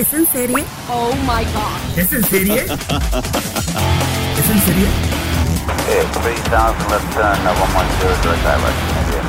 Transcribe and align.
¿Es 0.00 0.14
en 0.14 0.26
serie? 0.28 0.64
Oh 0.88 1.12
my 1.24 1.44
god. 1.52 1.98
¿Es 1.98 2.10
en 2.10 2.24
serie? 2.24 2.62
¿Es 2.62 2.70
en 2.70 4.58
serie? 4.60 4.86
Okay, 5.74 6.06
3000, 6.22 6.88
left 6.88 7.12
turn, 7.12 7.36
110, 7.36 8.22
direct 8.22 8.40
direction, 8.40 8.96
India. 9.04 9.20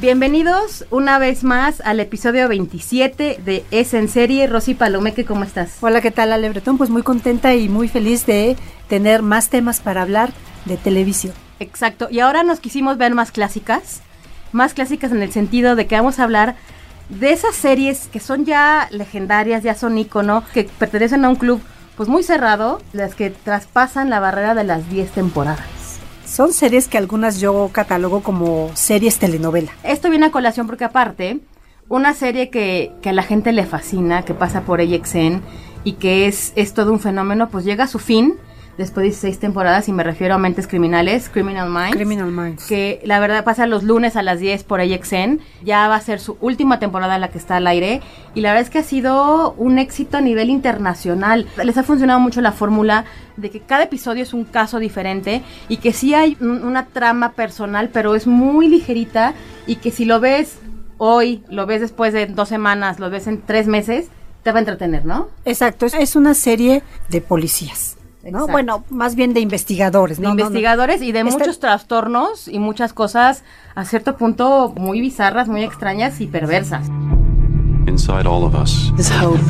Bienvenidos 0.00 0.86
una 0.90 1.20
vez 1.20 1.44
más 1.44 1.80
al 1.82 2.00
episodio 2.00 2.48
27 2.48 3.40
de 3.44 3.64
Es 3.70 3.94
en 3.94 4.08
serie. 4.08 4.48
Rosy 4.48 4.74
Palomeque, 4.74 5.24
¿cómo 5.24 5.44
estás? 5.44 5.76
Hola, 5.82 6.00
¿qué 6.00 6.10
tal, 6.10 6.32
Ale 6.32 6.48
Bretón? 6.48 6.76
Pues 6.76 6.90
muy 6.90 7.04
contenta 7.04 7.54
y 7.54 7.68
muy 7.68 7.86
feliz 7.86 8.26
de 8.26 8.56
tener 8.88 9.22
más 9.22 9.50
temas 9.50 9.78
para 9.78 10.02
hablar 10.02 10.32
de 10.64 10.76
televisión. 10.76 11.34
Exacto. 11.60 12.08
Y 12.10 12.18
ahora 12.18 12.42
nos 12.42 12.58
quisimos 12.58 12.98
ver 12.98 13.14
más 13.14 13.30
clásicas. 13.30 14.00
Más 14.50 14.74
clásicas 14.74 15.12
en 15.12 15.22
el 15.22 15.30
sentido 15.30 15.76
de 15.76 15.86
que 15.86 15.94
vamos 15.94 16.18
a 16.18 16.24
hablar 16.24 16.56
de 17.10 17.32
esas 17.32 17.54
series 17.54 18.08
que 18.08 18.20
son 18.20 18.44
ya 18.44 18.88
legendarias, 18.90 19.62
ya 19.62 19.74
son 19.74 19.98
ícono, 19.98 20.44
que 20.54 20.64
pertenecen 20.64 21.24
a 21.24 21.28
un 21.28 21.36
club 21.36 21.60
pues 21.96 22.08
muy 22.08 22.22
cerrado, 22.22 22.80
las 22.92 23.14
que 23.14 23.30
traspasan 23.30 24.08
la 24.08 24.20
barrera 24.20 24.54
de 24.54 24.64
las 24.64 24.88
10 24.88 25.10
temporadas. 25.10 25.98
Son 26.24 26.52
series 26.52 26.88
que 26.88 26.96
algunas 26.96 27.40
yo 27.40 27.68
catalogo 27.72 28.22
como 28.22 28.70
series 28.74 29.18
telenovela. 29.18 29.72
Esto 29.82 30.08
viene 30.08 30.26
a 30.26 30.30
colación 30.30 30.66
porque 30.66 30.84
aparte, 30.84 31.40
una 31.88 32.14
serie 32.14 32.48
que, 32.48 32.92
que 33.02 33.10
a 33.10 33.12
la 33.12 33.24
gente 33.24 33.52
le 33.52 33.66
fascina, 33.66 34.24
que 34.24 34.32
pasa 34.32 34.62
por 34.62 34.80
AXN 34.80 35.42
y 35.84 35.94
que 35.94 36.26
es, 36.26 36.52
es 36.56 36.72
todo 36.72 36.92
un 36.92 37.00
fenómeno, 37.00 37.50
pues 37.50 37.64
llega 37.64 37.84
a 37.84 37.88
su 37.88 37.98
fin 37.98 38.38
después 38.78 39.02
de 39.04 39.10
16 39.10 39.38
temporadas 39.38 39.88
y 39.88 39.92
me 39.92 40.02
refiero 40.02 40.34
a 40.34 40.38
Mentes 40.38 40.66
Criminales, 40.66 41.28
Criminal 41.28 41.68
Minds. 41.68 41.96
Criminal 41.96 42.30
Minds. 42.30 42.66
Que 42.66 43.00
la 43.04 43.20
verdad 43.20 43.44
pasa 43.44 43.66
los 43.66 43.82
lunes 43.82 44.16
a 44.16 44.22
las 44.22 44.40
10 44.40 44.64
por 44.64 44.80
AXN. 44.80 45.40
Ya 45.62 45.86
va 45.88 45.96
a 45.96 46.00
ser 46.00 46.18
su 46.20 46.36
última 46.40 46.78
temporada 46.78 47.14
en 47.16 47.20
la 47.20 47.28
que 47.28 47.38
está 47.38 47.56
al 47.56 47.66
aire. 47.66 48.00
Y 48.34 48.40
la 48.40 48.50
verdad 48.50 48.62
es 48.62 48.70
que 48.70 48.78
ha 48.78 48.82
sido 48.82 49.52
un 49.58 49.78
éxito 49.78 50.16
a 50.16 50.20
nivel 50.22 50.48
internacional. 50.48 51.46
Les 51.62 51.76
ha 51.76 51.82
funcionado 51.82 52.20
mucho 52.20 52.40
la 52.40 52.52
fórmula 52.52 53.04
de 53.36 53.50
que 53.50 53.60
cada 53.60 53.84
episodio 53.84 54.22
es 54.22 54.32
un 54.32 54.44
caso 54.44 54.78
diferente 54.78 55.42
y 55.68 55.76
que 55.78 55.92
sí 55.92 56.14
hay 56.14 56.36
un- 56.40 56.64
una 56.64 56.86
trama 56.86 57.32
personal, 57.32 57.90
pero 57.92 58.14
es 58.14 58.26
muy 58.26 58.68
ligerita 58.68 59.34
y 59.66 59.76
que 59.76 59.90
si 59.90 60.04
lo 60.04 60.20
ves 60.20 60.58
hoy, 60.98 61.42
lo 61.48 61.66
ves 61.66 61.80
después 61.80 62.12
de 62.12 62.26
dos 62.26 62.48
semanas, 62.48 62.98
lo 62.98 63.08
ves 63.10 63.26
en 63.26 63.40
tres 63.42 63.66
meses, 63.66 64.08
te 64.42 64.52
va 64.52 64.58
a 64.58 64.60
entretener, 64.60 65.04
¿no? 65.04 65.28
Exacto, 65.44 65.86
es 65.86 66.16
una 66.16 66.34
serie 66.34 66.82
de 67.08 67.20
policías. 67.20 67.96
¿No? 68.24 68.46
Bueno, 68.48 68.84
más 68.90 69.14
bien 69.14 69.32
de 69.34 69.40
investigadores. 69.40 70.18
de 70.18 70.22
¿no? 70.24 70.30
No, 70.30 70.34
no. 70.34 70.40
investigadores 70.42 71.02
y 71.02 71.12
de 71.12 71.20
Esta- 71.20 71.38
muchos 71.38 71.58
trastornos 71.60 72.48
y 72.48 72.58
muchas 72.58 72.92
cosas 72.92 73.42
a 73.74 73.84
cierto 73.84 74.16
punto 74.16 74.72
muy 74.76 75.00
bizarras, 75.00 75.48
muy 75.48 75.62
extrañas 75.64 76.20
y 76.20 76.26
perversas. 76.26 76.88
Inside 77.86 78.26
all 78.26 78.44
of 78.44 78.54
us, 78.54 78.92
is 78.98 79.10
hope, 79.10 79.40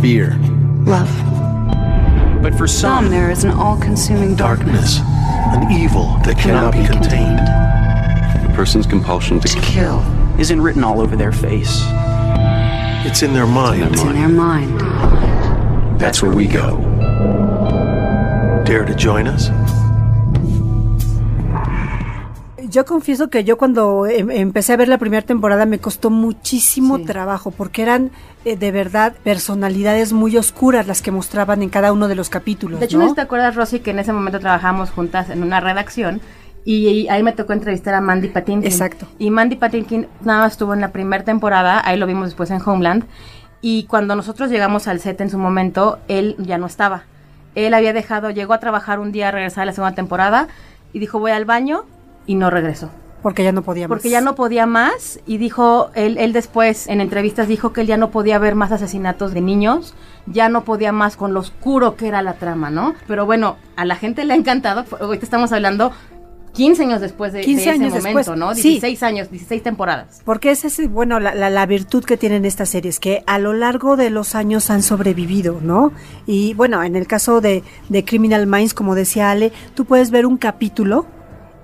fear. 0.00 0.36
love. 0.86 1.08
But 2.42 2.52
for 2.58 2.68
Some 2.68 3.04
some, 3.06 3.10
there 3.10 3.30
is 3.32 3.44
an 3.44 3.52
all-consuming 3.52 4.34
darkness, 4.36 5.00
an 5.54 5.70
evil 5.72 6.18
that 6.24 6.36
cannot 6.36 6.72
be 6.74 6.84
contained. 6.84 7.38
A 7.40 8.52
person's 8.54 8.86
compulsion 8.86 9.40
to 9.40 9.48
to 9.48 9.60
kill 9.60 10.02
isn't 10.38 10.60
written 10.60 10.84
all 10.84 11.00
over 11.00 11.16
their 11.16 11.32
face. 11.32 11.82
It's 13.06 13.22
in 13.22 13.32
their 13.32 13.46
mind. 13.46 13.94
is 13.94 14.02
in 14.02 14.12
their 14.14 14.28
mind. 14.28 14.78
That's 15.98 16.22
where 16.22 16.32
we 16.34 16.46
go. 16.46 16.76
Dare 18.64 18.84
to 18.86 18.94
join 18.96 19.26
us? 19.28 19.50
Yo 22.70 22.84
confieso 22.84 23.28
que 23.28 23.44
yo 23.44 23.56
cuando 23.56 24.06
em- 24.06 24.30
empecé 24.30 24.72
a 24.72 24.76
ver 24.76 24.88
la 24.88 24.98
primera 24.98 25.24
temporada 25.24 25.64
me 25.66 25.78
costó 25.78 26.10
muchísimo 26.10 26.96
Sí. 26.98 27.04
trabajo 27.04 27.50
porque 27.52 27.82
eran 27.82 28.10
eh, 28.44 28.56
de 28.56 28.72
verdad 28.72 29.14
personalidades 29.22 30.12
muy 30.12 30.36
oscuras 30.36 30.86
las 30.86 31.00
que 31.00 31.10
mostraban 31.12 31.62
en 31.62 31.68
cada 31.68 31.92
uno 31.92 32.08
de 32.08 32.14
los 32.16 32.30
capítulos. 32.30 32.80
De 32.80 32.86
hecho, 32.86 32.98
¿no? 32.98 33.06
¿no 33.06 33.14
te 33.14 33.20
acuerdas, 33.20 33.54
Rosy, 33.54 33.78
que 33.80 33.90
en 33.92 34.00
ese 34.00 34.12
momento 34.12 34.40
trabajamos 34.40 34.90
juntas 34.90 35.30
en 35.30 35.42
una 35.42 35.60
redacción 35.60 36.20
y, 36.64 36.88
y 36.88 37.08
ahí 37.10 37.22
me 37.22 37.32
tocó 37.32 37.52
entrevistar 37.52 37.94
a 37.94 38.00
Mandy 38.00 38.28
Patinkin? 38.28 38.64
Exacto. 38.66 39.06
Y 39.18 39.30
Mandy 39.30 39.56
Patinkin 39.56 40.08
nada 40.22 40.40
más 40.40 40.52
estuvo 40.52 40.74
en 40.74 40.80
la 40.80 40.88
primera 40.90 41.22
temporada, 41.22 41.80
ahí 41.84 41.96
lo 41.98 42.06
vimos 42.06 42.24
después 42.26 42.50
en 42.50 42.60
Homeland, 42.64 43.04
y 43.60 43.84
cuando 43.84 44.16
nosotros 44.16 44.50
llegamos 44.50 44.88
al 44.88 44.98
set 45.00 45.20
en 45.20 45.30
su 45.30 45.38
momento, 45.38 45.98
él 46.08 46.34
ya 46.38 46.58
no 46.58 46.66
estaba. 46.66 47.04
Él 47.54 47.74
había 47.74 47.92
dejado, 47.92 48.30
llegó 48.30 48.52
a 48.52 48.60
trabajar 48.60 48.98
un 48.98 49.12
día 49.12 49.28
a 49.28 49.30
regresar 49.30 49.62
a 49.62 49.66
la 49.66 49.72
segunda 49.72 49.94
temporada 49.94 50.48
y 50.92 50.98
dijo 50.98 51.18
voy 51.18 51.32
al 51.32 51.44
baño 51.44 51.84
y 52.26 52.34
no 52.34 52.50
regresó. 52.50 52.90
porque 53.22 53.42
ya 53.42 53.52
no 53.52 53.62
podía 53.62 53.88
más. 53.88 53.96
Porque 53.96 54.10
ya 54.10 54.20
no 54.20 54.34
podía 54.34 54.66
más 54.66 55.18
y 55.24 55.38
dijo, 55.38 55.90
él, 55.94 56.18
él 56.18 56.34
después 56.34 56.86
en 56.88 57.00
entrevistas 57.00 57.48
dijo 57.48 57.72
que 57.72 57.80
él 57.80 57.86
ya 57.86 57.96
no 57.96 58.10
podía 58.10 58.38
ver 58.38 58.54
más 58.54 58.70
asesinatos 58.70 59.32
de 59.32 59.40
niños, 59.40 59.94
ya 60.26 60.50
no 60.50 60.64
podía 60.64 60.92
más 60.92 61.16
con 61.16 61.32
lo 61.32 61.40
oscuro 61.40 61.96
que 61.96 62.06
era 62.06 62.20
la 62.20 62.34
trama, 62.34 62.68
¿no? 62.68 62.94
Pero 63.06 63.24
bueno, 63.24 63.56
a 63.76 63.86
la 63.86 63.96
gente 63.96 64.24
le 64.24 64.34
ha 64.34 64.36
encantado, 64.36 64.84
ahorita 65.00 65.24
estamos 65.24 65.52
hablando 65.52 65.90
15 66.54 66.82
años 66.84 67.00
después 67.00 67.32
de, 67.32 67.40
de 67.40 67.44
15 67.44 67.60
ese 67.60 67.70
años 67.70 67.92
momento, 67.92 68.18
después, 68.18 68.38
¿no? 68.38 68.54
sí. 68.54 68.62
16 68.80 69.02
años, 69.02 69.30
16 69.30 69.62
temporadas. 69.62 70.22
Porque 70.24 70.50
esa 70.50 70.68
es, 70.68 70.90
bueno, 70.90 71.20
la, 71.20 71.34
la, 71.34 71.50
la 71.50 71.66
virtud 71.66 72.04
que 72.04 72.16
tienen 72.16 72.44
estas 72.44 72.70
series, 72.70 73.00
que 73.00 73.22
a 73.26 73.38
lo 73.38 73.52
largo 73.52 73.96
de 73.96 74.10
los 74.10 74.34
años 74.34 74.70
han 74.70 74.82
sobrevivido, 74.82 75.60
¿no? 75.60 75.92
Y 76.26 76.54
bueno, 76.54 76.82
en 76.82 76.96
el 76.96 77.06
caso 77.06 77.40
de, 77.40 77.62
de 77.88 78.04
Criminal 78.04 78.46
Minds, 78.46 78.72
como 78.72 78.94
decía 78.94 79.30
Ale, 79.30 79.52
tú 79.74 79.84
puedes 79.84 80.10
ver 80.10 80.26
un 80.26 80.36
capítulo 80.38 81.06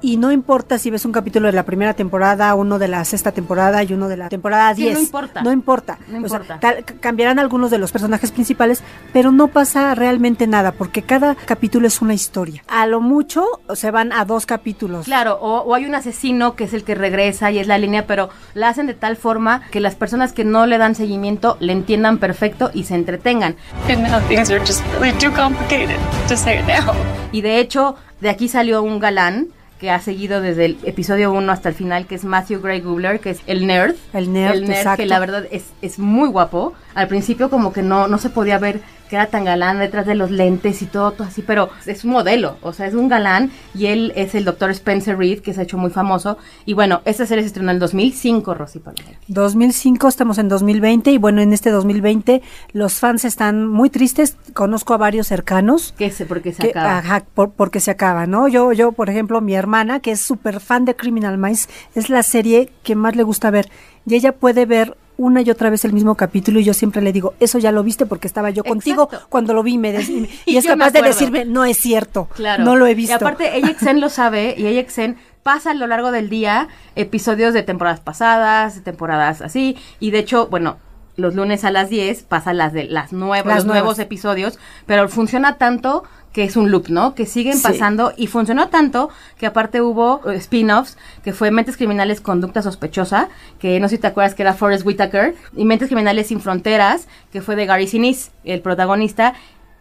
y 0.02 0.16
no 0.16 0.32
importa 0.32 0.78
si 0.78 0.90
ves 0.90 1.04
un 1.04 1.12
capítulo 1.12 1.46
de 1.46 1.52
la 1.52 1.64
primera 1.64 1.94
temporada, 1.94 2.54
uno 2.54 2.78
de 2.78 2.88
la 2.88 3.04
sexta 3.04 3.32
temporada 3.32 3.82
y 3.82 3.92
uno 3.92 4.08
de 4.08 4.16
la 4.16 4.28
temporada 4.28 4.74
Sí, 4.74 4.82
10. 4.82 4.94
no 4.94 5.00
importa. 5.00 5.42
No 5.42 5.52
importa. 5.52 5.98
No 6.08 6.18
O 6.24 6.28
sea, 6.28 6.38
importa. 6.38 6.60
tal- 6.60 6.84
cambiarán 7.00 7.38
algunos 7.38 7.70
de 7.70 7.78
los 7.78 7.92
personajes 7.92 8.30
principales, 8.32 8.82
pero 9.12 9.32
no 9.32 9.48
pasa 9.48 9.94
realmente 9.94 10.46
nada, 10.46 10.72
porque 10.72 11.02
cada 11.02 11.34
capítulo 11.34 11.86
es 11.86 12.00
una 12.02 12.14
historia. 12.14 12.62
A 12.68 12.86
lo 12.86 13.00
mucho 13.00 13.44
se 13.74 13.90
van 13.90 14.12
a 14.12 14.24
dos 14.24 14.46
capítulos. 14.46 15.06
Claro, 15.06 15.38
o, 15.40 15.60
o 15.60 15.74
hay 15.74 15.84
un 15.86 15.94
asesino 15.94 16.54
que 16.56 16.64
es 16.64 16.72
el 16.74 16.84
que 16.84 16.94
regresa 16.94 17.50
y 17.50 17.58
es 17.58 17.66
la 17.66 17.78
línea, 17.78 18.06
pero 18.06 18.30
la 18.54 18.68
hacen 18.68 18.86
de 18.86 18.94
tal 18.94 19.16
forma 19.16 19.62
que 19.70 19.80
las 19.80 19.94
personas 19.94 20.32
que 20.32 20.44
no 20.44 20.66
le 20.66 20.78
dan 20.78 20.94
seguimiento 20.94 21.56
le 21.60 21.72
entiendan 21.72 22.18
perfecto 22.18 22.70
y 22.72 22.84
se 22.84 22.94
entretengan. 22.94 23.56
And 23.88 24.02
now 24.08 24.20
things 24.28 24.50
are 24.50 24.60
just 24.60 24.82
really 25.00 25.16
too 25.18 25.30
complicated 25.32 25.96
to 26.28 26.36
say 26.36 26.58
it 26.60 26.66
now. 26.66 26.92
Y 27.32 27.42
de 27.42 27.58
hecho, 27.60 27.96
de 28.20 28.30
aquí 28.30 28.48
salió 28.48 28.82
un 28.82 28.98
galán 28.98 29.48
que 29.80 29.90
ha 29.90 29.98
seguido 29.98 30.42
desde 30.42 30.66
el 30.66 30.78
episodio 30.84 31.32
1 31.32 31.50
hasta 31.50 31.70
el 31.70 31.74
final, 31.74 32.06
que 32.06 32.14
es 32.14 32.24
Matthew 32.24 32.60
Gray 32.60 32.82
Gubler, 32.82 33.18
que 33.18 33.30
es 33.30 33.40
el 33.46 33.66
nerd. 33.66 33.96
El 34.12 34.30
nerd, 34.30 34.56
El 34.56 34.60
nerd 34.66 34.76
exacto. 34.76 35.02
que 35.02 35.06
la 35.06 35.18
verdad 35.18 35.46
es, 35.50 35.70
es 35.80 35.98
muy 35.98 36.28
guapo. 36.28 36.74
Al 36.94 37.08
principio 37.08 37.50
como 37.50 37.72
que 37.72 37.82
no, 37.82 38.08
no 38.08 38.18
se 38.18 38.30
podía 38.30 38.58
ver 38.58 38.80
que 39.08 39.16
era 39.16 39.26
tan 39.26 39.44
galán 39.44 39.80
detrás 39.80 40.06
de 40.06 40.14
los 40.14 40.30
lentes 40.30 40.82
y 40.82 40.86
todo, 40.86 41.10
todo 41.10 41.26
así, 41.26 41.42
pero 41.42 41.68
es 41.84 42.04
un 42.04 42.12
modelo, 42.12 42.58
o 42.62 42.72
sea, 42.72 42.86
es 42.86 42.94
un 42.94 43.08
galán 43.08 43.50
y 43.74 43.86
él 43.86 44.12
es 44.14 44.36
el 44.36 44.44
doctor 44.44 44.70
Spencer 44.70 45.18
Reed, 45.18 45.40
que 45.40 45.52
se 45.52 45.58
ha 45.60 45.64
hecho 45.64 45.78
muy 45.78 45.90
famoso. 45.90 46.38
Y 46.64 46.74
bueno, 46.74 47.00
esta 47.04 47.26
serie 47.26 47.42
se 47.42 47.48
estrenó 47.48 47.70
en 47.72 47.76
el 47.76 47.80
2005, 47.80 48.54
Rosy 48.54 48.78
Palomero. 48.78 49.18
2005, 49.26 50.06
estamos 50.06 50.38
en 50.38 50.48
2020 50.48 51.10
y 51.10 51.18
bueno, 51.18 51.40
en 51.40 51.52
este 51.52 51.70
2020 51.70 52.40
los 52.72 52.94
fans 53.00 53.24
están 53.24 53.66
muy 53.66 53.90
tristes. 53.90 54.36
Conozco 54.54 54.94
a 54.94 54.98
varios 54.98 55.26
cercanos. 55.26 55.92
Que 55.98 56.10
se, 56.12 56.24
porque 56.24 56.52
se 56.52 56.62
que- 56.62 56.70
acaba. 56.70 56.98
ajá, 56.98 57.24
por- 57.34 57.50
porque 57.50 57.80
se 57.80 57.90
acaba, 57.90 58.28
¿no? 58.28 58.46
Yo, 58.46 58.72
yo, 58.72 58.92
por 58.92 59.10
ejemplo, 59.10 59.40
mi 59.40 59.54
hermana, 59.54 59.98
que 59.98 60.12
es 60.12 60.20
súper 60.20 60.60
fan 60.60 60.84
de 60.84 60.94
Criminal 60.94 61.36
Minds, 61.36 61.68
es 61.96 62.10
la 62.10 62.22
serie 62.22 62.70
que 62.84 62.94
más 62.94 63.16
le 63.16 63.24
gusta 63.24 63.50
ver. 63.50 63.68
Y 64.06 64.14
ella 64.14 64.32
puede 64.32 64.66
ver 64.66 64.96
una 65.20 65.42
y 65.42 65.50
otra 65.50 65.68
vez 65.68 65.84
el 65.84 65.92
mismo 65.92 66.14
capítulo 66.14 66.60
y 66.60 66.64
yo 66.64 66.72
siempre 66.72 67.02
le 67.02 67.12
digo, 67.12 67.34
eso 67.40 67.58
ya 67.58 67.72
lo 67.72 67.82
viste 67.82 68.06
porque 68.06 68.26
estaba 68.26 68.48
yo 68.48 68.64
contigo 68.64 69.04
Exacto. 69.04 69.26
cuando 69.28 69.52
lo 69.52 69.62
vi 69.62 69.76
me 69.76 69.90
y, 70.46 70.56
es 70.56 70.66
capaz 70.66 70.92
de 70.92 71.02
decirme, 71.02 71.44
no 71.44 71.64
es 71.66 71.76
cierto, 71.76 72.28
Claro. 72.34 72.64
no 72.64 72.74
lo 72.74 72.86
he 72.86 72.94
visto. 72.94 73.12
Y 73.12 73.16
aparte, 73.16 73.50
AXN 73.62 74.00
lo 74.00 74.08
sabe 74.08 74.54
y 74.56 74.78
AXN 74.78 75.16
pasa 75.42 75.72
a 75.72 75.74
lo 75.74 75.86
largo 75.86 76.10
del 76.10 76.30
día 76.30 76.68
episodios 76.96 77.52
de 77.52 77.62
temporadas 77.62 78.00
pasadas, 78.00 78.82
temporadas 78.82 79.42
así. 79.42 79.76
Y 80.00 80.10
de 80.10 80.20
hecho, 80.20 80.46
bueno, 80.48 80.78
los 81.20 81.34
lunes 81.34 81.64
a 81.64 81.70
las 81.70 81.88
10 81.90 82.22
pasa 82.24 82.52
las 82.52 82.72
de 82.72 82.84
las 82.84 83.12
nuevas, 83.12 83.46
Las 83.46 83.56
los 83.58 83.66
nuevas. 83.66 83.82
nuevos 83.82 83.98
episodios, 83.98 84.58
pero 84.86 85.08
funciona 85.08 85.56
tanto 85.58 86.02
que 86.32 86.44
es 86.44 86.56
un 86.56 86.70
loop, 86.70 86.88
¿no? 86.90 87.16
Que 87.16 87.26
siguen 87.26 87.56
Sí. 87.56 87.62
pasando 87.64 88.12
y 88.16 88.28
funcionó 88.28 88.68
tanto 88.68 89.10
que 89.36 89.46
aparte 89.46 89.80
hubo 89.82 90.20
eh, 90.30 90.36
spin-offs 90.36 90.96
que 91.24 91.32
fue 91.32 91.50
Mentes 91.50 91.76
Criminales 91.76 92.20
Conducta 92.20 92.62
Sospechosa, 92.62 93.28
que 93.58 93.80
no 93.80 93.88
sé 93.88 93.96
si 93.96 94.00
te 94.02 94.06
acuerdas 94.06 94.34
que 94.36 94.42
era 94.42 94.54
Forrest 94.54 94.86
Whitaker, 94.86 95.34
y 95.56 95.64
Mentes 95.64 95.88
Criminales 95.88 96.28
Sin 96.28 96.40
Fronteras, 96.40 97.08
que 97.32 97.40
fue 97.42 97.56
de 97.56 97.66
Gary 97.66 97.88
Sinise, 97.88 98.30
el 98.44 98.60
protagonista, 98.60 99.34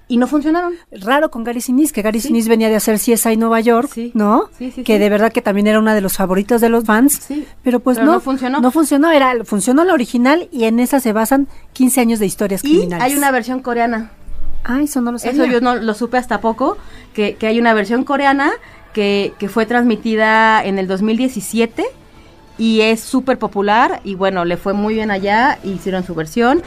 y 0.09 0.17
no 0.17 0.27
funcionaron. 0.27 0.73
Raro 0.91 1.31
con 1.31 1.45
Gary 1.45 1.61
Sinise, 1.61 1.93
que 1.93 2.01
Gary 2.01 2.19
Sinise 2.19 2.49
venía 2.49 2.67
de 2.67 2.75
hacer 2.75 2.97
CSI 2.97 3.37
Nueva 3.37 3.61
York, 3.61 3.89
Sí. 3.93 4.11
¿no? 4.15 4.49
Sí, 4.57 4.71
sí, 4.71 4.83
que 4.83 4.95
sí. 4.95 4.99
de 4.99 5.09
verdad 5.09 5.31
que 5.31 5.41
también 5.41 5.67
era 5.67 5.79
una 5.79 5.93
de 5.95 6.01
los 6.01 6.17
favoritos 6.17 6.59
de 6.59 6.67
los 6.69 6.83
fans. 6.83 7.21
Sí. 7.25 7.47
Pero 7.63 7.79
pues 7.79 7.95
Pero 7.97 8.07
no, 8.07 8.13
no 8.15 8.19
funcionó. 8.19 8.59
No 8.59 8.71
funcionó, 8.71 9.11
era, 9.11 9.45
funcionó 9.45 9.85
la 9.85 9.93
original 9.93 10.49
y 10.51 10.65
en 10.65 10.79
esa 10.81 10.99
se 10.99 11.13
basan 11.13 11.47
15 11.73 12.01
años 12.01 12.19
de 12.19 12.25
historias 12.25 12.61
Y 12.65 12.69
criminales. 12.69 13.05
hay 13.05 13.15
una 13.15 13.31
versión 13.31 13.61
coreana. 13.61 14.11
Ah, 14.65 14.81
eso 14.81 14.99
no 14.99 15.11
lo 15.13 15.19
sabía. 15.19 15.43
Eso 15.43 15.51
yo 15.51 15.61
no 15.61 15.75
lo 15.75 15.93
supe 15.93 16.17
hasta 16.17 16.41
poco, 16.41 16.77
que, 17.13 17.35
que 17.35 17.47
hay 17.47 17.59
una 17.59 17.73
versión 17.73 18.03
coreana 18.03 18.51
que, 18.93 19.33
que 19.39 19.47
fue 19.47 19.65
transmitida 19.65 20.61
en 20.65 20.79
el 20.79 20.87
2017 20.87 21.85
y 22.57 22.81
es 22.81 22.99
súper 22.99 23.37
popular 23.39 24.01
y 24.03 24.15
bueno, 24.15 24.43
le 24.43 24.57
fue 24.57 24.73
muy 24.73 24.95
bien 24.95 25.11
allá, 25.11 25.59
hicieron 25.63 26.03
su 26.03 26.13
versión. 26.15 26.61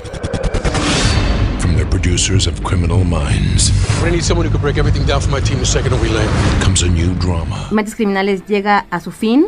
Producers 1.92 2.46
of 2.46 2.62
Criminal 2.64 3.04
Minds 3.04 3.70
I 4.02 4.10
need 4.10 4.24
someone 4.24 4.46
who 4.46 4.50
can 4.50 4.62
break 4.62 4.78
everything 4.78 5.04
down 5.04 5.20
for 5.20 5.30
my 5.30 5.40
team 5.42 5.58
the 5.58 5.66
second 5.66 5.92
we 6.00 6.08
land. 6.08 6.30
comes 6.62 6.82
a 6.82 6.88
new 6.88 7.14
drama. 7.16 7.68
Mentes 7.70 7.94
Criminales 7.94 8.46
llega 8.46 8.86
a 8.90 8.98
su 8.98 9.10
fin, 9.10 9.46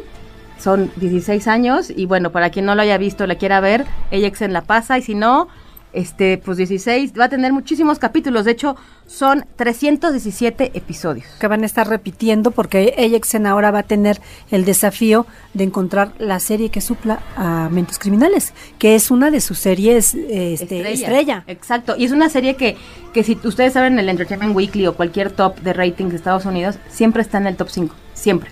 son 0.58 0.92
16 0.96 1.48
años 1.48 1.88
y 1.88 2.04
bueno, 2.04 2.32
para 2.32 2.50
quien 2.50 2.66
no 2.66 2.74
lo 2.74 2.82
haya 2.82 2.98
visto, 2.98 3.26
la 3.26 3.36
quiera 3.36 3.60
ver, 3.60 3.86
en 4.10 4.52
la 4.52 4.60
pasa 4.60 4.98
y 4.98 5.02
si 5.02 5.14
no, 5.14 5.48
este, 5.94 6.38
pues 6.38 6.58
16, 6.58 7.12
va 7.18 7.24
a 7.24 7.28
tener 7.28 7.52
muchísimos 7.52 7.98
capítulos, 7.98 8.44
de 8.44 8.52
hecho 8.52 8.76
son 9.06 9.44
317 9.56 10.72
episodios. 10.74 11.26
que 11.38 11.46
van 11.46 11.62
a 11.62 11.66
estar 11.66 11.88
repitiendo 11.88 12.50
porque 12.50 12.94
AXN 12.98 13.46
ahora 13.46 13.70
va 13.70 13.80
a 13.80 13.82
tener 13.82 14.20
el 14.50 14.64
desafío 14.64 15.26
de 15.52 15.64
encontrar 15.64 16.12
la 16.18 16.40
serie 16.40 16.70
que 16.70 16.80
supla 16.80 17.20
a 17.36 17.68
Mentes 17.70 17.98
Criminales, 17.98 18.52
que 18.78 18.94
es 18.94 19.10
una 19.10 19.30
de 19.30 19.40
sus 19.40 19.58
series 19.58 20.14
este, 20.14 20.92
estrella. 20.92 21.44
Exacto. 21.46 21.94
Y 21.96 22.04
es 22.04 22.12
una 22.12 22.28
serie 22.28 22.56
que, 22.56 22.76
que 23.12 23.22
si 23.22 23.38
ustedes 23.44 23.72
saben 23.72 23.98
el 23.98 24.08
Entertainment 24.08 24.54
Weekly 24.54 24.86
o 24.86 24.94
cualquier 24.94 25.30
top 25.30 25.60
de 25.60 25.72
ratings 25.72 26.10
de 26.10 26.16
Estados 26.16 26.44
Unidos, 26.44 26.76
siempre 26.88 27.22
está 27.22 27.38
en 27.38 27.46
el 27.46 27.56
top 27.56 27.68
5. 27.70 27.94
Siempre. 28.14 28.50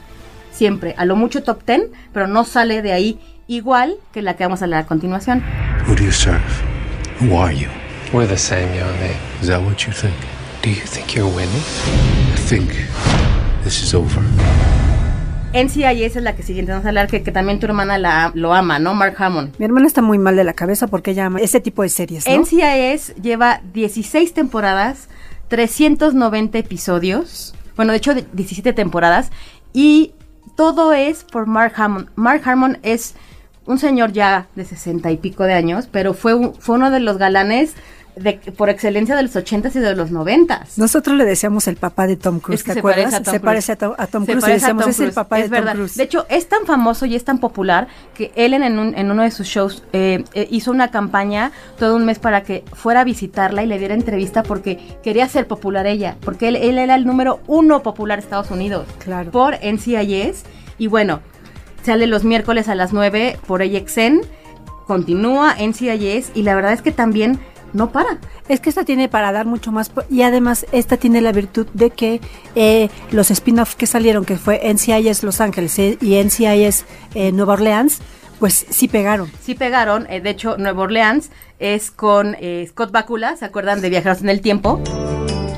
Siempre. 0.53 0.95
A 0.99 1.05
lo 1.05 1.17
mucho 1.17 1.43
top 1.43 1.65
10, 1.67 1.91
pero 2.13 2.27
no 2.27 2.45
sale 2.45 2.83
de 2.83 2.93
ahí 2.93 3.19
igual 3.47 3.97
que 4.13 4.23
la 4.23 4.37
que 4.37 4.45
vamos 4.45 4.63
a 4.63 4.67
hablar 4.67 4.85
a 4.85 4.87
continuación. 4.87 5.43
Who 5.87 5.95
do 5.95 6.05
you 6.05 6.13
serve? 6.13 6.72
Who 7.23 7.37
are 7.37 7.53
you? 7.53 7.69
We're 8.13 8.27
the 8.27 8.37
same, 8.37 8.75
you 8.75 8.83
and 8.83 9.01
me. 9.01 9.11
Is 9.41 9.49
that 9.49 9.61
what 9.63 9.87
you 9.87 9.93
think? 9.93 10.15
Do 10.63 10.71
you 10.71 10.85
think 10.85 11.15
you're 11.15 11.29
winning? 11.29 11.63
I 12.35 12.39
think 12.49 12.71
this 13.65 13.83
is 13.83 13.95
over. 13.95 14.21
NCIS 15.55 16.17
es 16.17 16.23
la 16.23 16.35
que 16.35 16.43
siguiente 16.43 16.73
vamos 16.73 16.87
a 16.87 16.89
hablar, 16.89 17.09
que, 17.09 17.23
que 17.23 17.31
también 17.31 17.61
tu 17.61 17.67
hermana 17.67 17.99
la, 17.99 18.33
lo 18.35 18.55
ama, 18.55 18.79
¿no? 18.79 18.95
Mark 18.95 19.17
Hammond. 19.19 19.55
Mi 19.59 19.67
hermana 19.67 19.87
está 19.87 20.01
muy 20.03 20.19
mal 20.19 20.35
de 20.35 20.45
la 20.45 20.55
cabeza 20.55 20.87
porque 20.87 21.11
ella 21.11 21.27
ama 21.27 21.41
ese 21.41 21.61
tipo 21.61 21.83
de 21.83 21.91
series, 21.91 22.27
¿no? 22.27 22.41
NCIS 22.41 23.15
lleva 23.23 23.61
16 23.75 24.33
temporadas, 24.33 25.09
390 25.49 26.57
episodios, 26.59 27.55
bueno, 27.77 27.93
de 27.93 27.99
hecho 27.99 28.15
de- 28.15 28.27
17 28.33 28.73
temporadas, 28.73 29.31
y 29.75 30.13
todo 30.57 30.93
es 30.95 31.25
por 31.25 31.47
Mark 31.47 31.75
Hammond. 31.77 32.09
Mark 32.17 32.43
Hammond 32.47 32.79
es 32.83 33.15
un 33.67 33.79
señor 33.79 34.13
ya 34.13 34.47
de 34.57 34.65
60 34.65 35.11
y 35.11 35.17
pico 35.17 35.45
de 35.45 35.55
años, 35.55 35.89
pero 35.91 36.15
fue, 36.15 36.35
un- 36.35 36.55
fue 36.55 36.77
uno 36.77 36.91
de 36.91 37.01
los 37.01 37.19
galanes 37.19 37.75
de, 38.15 38.35
por 38.59 38.69
excelencia 38.69 39.17
de 39.17 39.23
los 39.23 39.35
80s 39.35 39.75
y 39.75 39.79
de 39.79 39.97
los 39.97 40.11
90s. 40.11 40.77
Nosotros 40.77 41.17
le 41.17 41.25
decíamos 41.25 41.67
el 41.67 41.77
papá 41.77 42.07
de 42.07 42.17
Tom 42.17 42.41
Cruise, 42.41 42.61
Es 42.61 42.65
que 42.65 42.71
¿te 42.71 42.75
se 42.75 42.79
acuerdas? 42.81 43.11
parece 43.13 43.31
se 43.31 43.41
parece 43.41 43.73
a, 43.73 43.77
To- 43.77 43.95
a 43.97 44.07
Tom 44.07 44.27
Se 44.27 44.33
Cruise 44.33 44.45
a 44.45 44.49
decíamos, 44.53 44.87
es 44.87 45.01
el 45.01 45.13
papá 45.13 45.39
es 45.39 45.45
de 45.45 45.49
verdad. 45.57 45.73
Tom 45.73 45.77
Cruise. 45.79 45.97
De 45.97 46.03
hecho, 46.03 46.27
es 46.29 46.47
tan 46.47 46.67
famoso 46.67 47.07
y 47.07 47.15
es 47.15 47.25
tan 47.25 47.39
popular 47.39 47.87
que 48.15 48.31
Ellen 48.35 48.65
en, 48.65 48.79
un- 48.79 48.95
en 48.99 49.11
uno 49.11 49.23
de 49.23 49.31
sus 49.31 49.47
shows 49.47 49.83
eh, 49.95 50.25
eh, 50.35 50.47
hizo 50.51 50.71
una 50.73 50.91
campaña 50.91 51.53
todo 51.79 51.97
un 51.97 52.05
mes 52.05 52.19
para 52.19 52.43
que 52.43 52.65
fuera 52.75 53.01
a 53.01 53.05
visitarla 53.05 53.63
y 53.63 53.67
le 53.67 53.79
diera 53.79 53.95
entrevista 53.95 54.43
porque 54.43 54.79
quería 55.03 55.27
ser 55.29 55.47
popular 55.47 55.87
ella, 55.87 56.17
porque 56.21 56.49
él, 56.49 56.57
él 56.57 56.77
era 56.77 56.97
el 56.97 57.07
número 57.07 57.41
uno 57.47 57.83
popular 57.83 58.19
de 58.19 58.25
Estados 58.25 58.51
Unidos 58.51 58.87
Claro. 58.99 59.31
por 59.31 59.55
NCIS. 59.65 60.43
Y 60.77 60.87
bueno, 60.87 61.21
sale 61.83 62.07
los 62.07 62.25
miércoles 62.25 62.69
a 62.69 62.75
las 62.75 62.93
9 62.93 63.39
por 63.47 63.63
AXN, 63.63 64.23
continúa 64.87 65.55
NCIS 65.59 66.33
y 66.35 66.43
la 66.43 66.55
verdad 66.55 66.73
es 66.73 66.83
que 66.83 66.93
también 66.93 67.39
no 67.73 67.91
para. 67.91 68.19
Es 68.49 68.61
que 68.61 68.69
esta 68.69 68.85
tiene 68.85 69.09
para 69.09 69.33
dar 69.33 69.47
mucho 69.47 69.73
más 69.73 69.91
y 70.11 70.23
además 70.23 70.67
esta 70.73 70.97
tiene 70.97 71.21
la 71.21 71.33
virtud 71.33 71.67
de 71.73 71.91
que 71.91 72.21
eh, 72.55 72.91
los 73.11 73.31
spin-offs 73.31 73.77
que 73.77 73.87
salieron, 73.87 74.25
que 74.25 74.37
fue 74.37 74.61
NCIS 74.63 75.23
Los 75.23 75.41
Ángeles 75.41 75.79
eh, 75.79 75.99
y 76.01 76.23
NCIS 76.23 76.85
eh, 77.15 77.33
Nueva 77.33 77.55
Orleans, 77.55 78.01
pues 78.43 78.67
sí 78.71 78.89
pegaron. 78.89 79.31
Sí 79.41 79.55
pegaron, 79.55 80.07
eh, 80.11 80.21
de 80.21 80.31
hecho 80.31 80.57
Nueva 80.59 80.83
Orleans 80.83 81.31
es 81.61 81.93
con 81.93 82.37
eh, 82.41 82.67
Scott 82.69 82.91
Bakula, 82.91 83.37
¿se 83.37 83.45
acuerdan 83.45 83.81
de 83.81 83.89
Viajeros 83.89 84.21
en 84.21 84.29
el 84.31 84.41
Tiempo? 84.41 84.83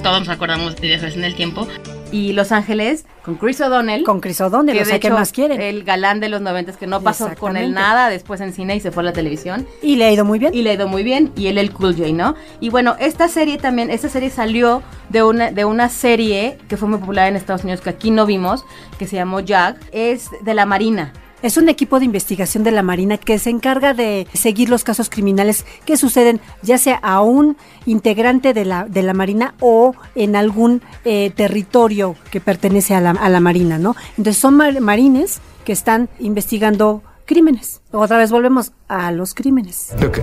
Todos 0.02 0.20
nos 0.20 0.28
acordamos 0.28 0.76
de 0.76 0.88
Viajeros 0.88 1.16
en 1.16 1.24
el 1.24 1.34
Tiempo. 1.34 1.66
Y 2.14 2.32
Los 2.32 2.52
Ángeles 2.52 3.06
con 3.24 3.34
Chris 3.34 3.60
O'Donnell. 3.60 4.04
Con 4.04 4.20
Chris 4.20 4.40
O'Donnell, 4.40 4.76
que 4.76 4.82
o 4.82 4.84
de 4.84 4.90
sea, 4.90 5.00
¿qué 5.00 5.08
hecho, 5.08 5.16
más 5.16 5.32
quieren? 5.32 5.60
El 5.60 5.82
galán 5.82 6.20
de 6.20 6.28
los 6.28 6.40
noventas 6.40 6.76
que 6.76 6.86
no 6.86 7.00
pasó 7.00 7.30
con 7.36 7.56
él 7.56 7.72
nada 7.72 8.08
después 8.08 8.40
en 8.40 8.52
cine 8.52 8.76
y 8.76 8.80
se 8.80 8.92
fue 8.92 9.02
a 9.02 9.06
la 9.06 9.12
televisión. 9.12 9.66
Y 9.82 9.96
le 9.96 10.04
ha 10.04 10.12
ido 10.12 10.24
muy 10.24 10.38
bien. 10.38 10.54
Y 10.54 10.62
le 10.62 10.70
ha 10.70 10.74
ido 10.74 10.86
muy 10.86 11.02
bien. 11.02 11.32
Y 11.34 11.48
él 11.48 11.58
el 11.58 11.72
Cool 11.72 11.96
J, 11.96 12.12
¿no? 12.12 12.36
Y 12.60 12.68
bueno, 12.68 12.94
esta 13.00 13.26
serie 13.26 13.58
también, 13.58 13.90
esta 13.90 14.08
serie 14.08 14.30
salió 14.30 14.80
de 15.08 15.24
una, 15.24 15.50
de 15.50 15.64
una 15.64 15.88
serie 15.88 16.56
que 16.68 16.76
fue 16.76 16.88
muy 16.88 16.98
popular 16.98 17.26
en 17.26 17.34
Estados 17.34 17.64
Unidos 17.64 17.80
que 17.80 17.90
aquí 17.90 18.12
no 18.12 18.26
vimos, 18.26 18.64
que 18.96 19.08
se 19.08 19.16
llamó 19.16 19.40
Jag. 19.40 19.74
Es 19.90 20.28
de 20.42 20.54
la 20.54 20.66
Marina. 20.66 21.12
Es 21.44 21.58
un 21.58 21.68
equipo 21.68 21.98
de 21.98 22.06
investigación 22.06 22.64
de 22.64 22.70
la 22.70 22.82
Marina 22.82 23.18
que 23.18 23.38
se 23.38 23.50
encarga 23.50 23.92
de 23.92 24.26
seguir 24.32 24.70
los 24.70 24.82
casos 24.82 25.10
criminales 25.10 25.66
que 25.84 25.98
suceden 25.98 26.40
ya 26.62 26.78
sea 26.78 26.94
a 27.02 27.20
un 27.20 27.58
integrante 27.84 28.54
de 28.54 28.64
la, 28.64 28.86
de 28.86 29.02
la 29.02 29.12
Marina 29.12 29.52
o 29.60 29.94
en 30.14 30.36
algún 30.36 30.80
eh, 31.04 31.30
territorio 31.36 32.16
que 32.30 32.40
pertenece 32.40 32.94
a 32.94 33.02
la, 33.02 33.10
a 33.10 33.28
la 33.28 33.40
Marina, 33.40 33.76
¿no? 33.76 33.94
Entonces 34.16 34.38
son 34.40 34.56
mar- 34.56 34.80
marines 34.80 35.40
que 35.66 35.72
están 35.72 36.08
investigando 36.18 37.02
crímenes. 37.26 37.82
Otra 37.92 38.16
vez 38.16 38.30
volvemos 38.30 38.72
a 38.88 39.12
los 39.12 39.34
crímenes. 39.34 39.92
Look, 40.00 40.22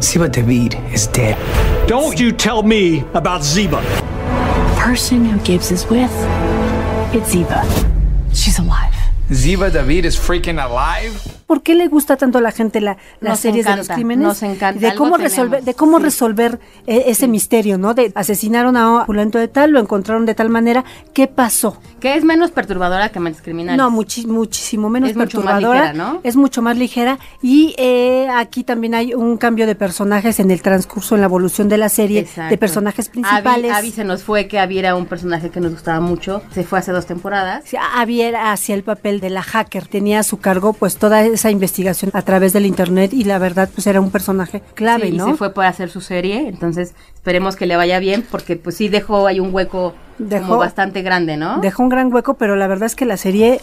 Siba 0.00 0.28
David 0.28 0.74
is 0.92 1.10
dead. 1.12 1.34
Don't 1.88 2.14
you 2.20 2.30
tell 2.30 2.62
me 2.62 3.06
about 3.14 3.40
Zeba. 3.40 3.80
Person 4.78 5.24
who 5.32 5.38
Gibbs 5.44 5.70
is 5.72 5.86
with, 5.88 6.10
it's 7.14 7.32
Ziva. 7.32 7.64
She's 9.28 9.46
alive. 9.46 9.70
Ziba 9.70 9.70
David 9.70 10.04
is 10.04 10.16
freaking 10.16 10.64
alive? 10.64 11.37
¿Por 11.48 11.62
qué 11.62 11.74
le 11.74 11.88
gusta 11.88 12.16
tanto 12.16 12.38
a 12.38 12.40
la 12.40 12.52
gente 12.52 12.80
la, 12.80 12.96
las 13.20 13.30
Nos 13.32 13.40
series 13.40 13.66
de 13.66 13.74
los 13.76 13.88
crímenes? 13.88 14.22
nos 14.24 14.42
encanta, 14.44 14.78
De 14.78 14.94
cómo 14.94 15.16
resolver, 15.16 15.64
de 15.64 15.74
cómo 15.74 15.96
sí. 15.98 16.04
resolver 16.04 16.60
eh, 16.86 17.04
ese 17.06 17.26
misterio, 17.26 17.78
¿no? 17.78 17.94
De 17.94 18.12
asesinaron 18.14 18.76
a 18.76 18.88
un 19.00 19.06
fulano 19.06 19.30
de 19.32 19.48
tal, 19.48 19.70
lo 19.72 19.80
encontraron 19.80 20.26
de 20.26 20.34
tal 20.36 20.50
manera, 20.50 20.84
¿qué 21.14 21.26
pasó? 21.26 21.76
Que 21.98 22.14
es 22.14 22.22
menos 22.22 22.52
perturbadora 22.52 23.08
que 23.08 23.18
Mentes 23.18 23.42
Criminales. 23.42 23.76
No, 23.76 23.90
muchísimo 23.90 24.88
menos 24.90 25.10
Es 25.10 25.16
mucho 25.16 25.38
más 25.38 25.54
perturbadora. 25.54 25.92
ligera, 25.92 26.12
¿no? 26.12 26.20
Es 26.22 26.36
mucho 26.36 26.62
más 26.62 26.76
ligera. 26.76 27.18
Y 27.42 27.74
eh, 27.78 28.28
aquí 28.34 28.62
también 28.62 28.94
hay 28.94 29.14
un 29.14 29.36
cambio 29.36 29.66
de 29.66 29.74
personajes 29.74 30.38
en 30.40 30.50
el 30.50 30.62
transcurso, 30.62 31.14
en 31.14 31.22
la 31.22 31.26
evolución 31.26 31.68
de 31.68 31.78
la 31.78 31.88
serie, 31.88 32.20
Exacto. 32.20 32.50
de 32.50 32.58
personajes 32.58 33.08
principales. 33.08 33.70
Abby, 33.72 33.78
Abby 33.80 33.90
se 33.90 34.04
nos 34.04 34.22
fue, 34.22 34.46
que 34.48 34.58
Abby 34.58 34.78
era 34.78 34.94
un 34.94 35.06
personaje 35.06 35.50
que 35.50 35.60
nos 35.60 35.72
gustaba 35.72 36.00
mucho. 36.00 36.42
Se 36.52 36.62
fue 36.64 36.78
hace 36.78 36.92
dos 36.92 37.06
temporadas. 37.06 37.64
Sí, 37.66 37.76
Abby 37.96 38.20
era 38.22 38.52
hacia 38.52 38.74
el 38.74 38.82
papel 38.82 39.20
de 39.20 39.30
la 39.30 39.42
hacker, 39.42 39.86
tenía 39.88 40.20
a 40.20 40.22
su 40.22 40.38
cargo 40.38 40.72
pues 40.72 40.96
toda 40.98 41.24
esa 41.38 41.50
investigación 41.50 42.10
a 42.14 42.22
través 42.22 42.52
del 42.52 42.66
internet 42.66 43.12
y 43.12 43.24
la 43.24 43.38
verdad 43.38 43.68
pues 43.74 43.86
era 43.86 44.00
un 44.00 44.10
personaje 44.10 44.62
clave, 44.74 45.10
Sí, 45.10 45.16
¿no? 45.16 45.28
Y 45.28 45.30
se 45.32 45.36
fue 45.36 45.54
para 45.54 45.68
hacer 45.68 45.88
su 45.90 46.00
serie, 46.00 46.48
entonces 46.48 46.94
esperemos 47.14 47.56
que 47.56 47.66
le 47.66 47.76
vaya 47.76 47.98
bien, 47.98 48.24
porque 48.30 48.56
pues 48.56 48.76
sí 48.76 48.88
dejó 48.88 49.26
ahí 49.26 49.40
un 49.40 49.54
hueco 49.54 49.94
Dejó- 50.18 50.46
como 50.46 50.58
bastante 50.58 51.02
grande, 51.02 51.36
¿no? 51.36 51.58
Dejó 51.60 51.82
un 51.82 51.88
gran 51.88 52.12
hueco, 52.12 52.34
pero 52.34 52.56
la 52.56 52.66
verdad 52.66 52.86
es 52.86 52.94
que 52.96 53.04
la 53.06 53.16
serie 53.16 53.60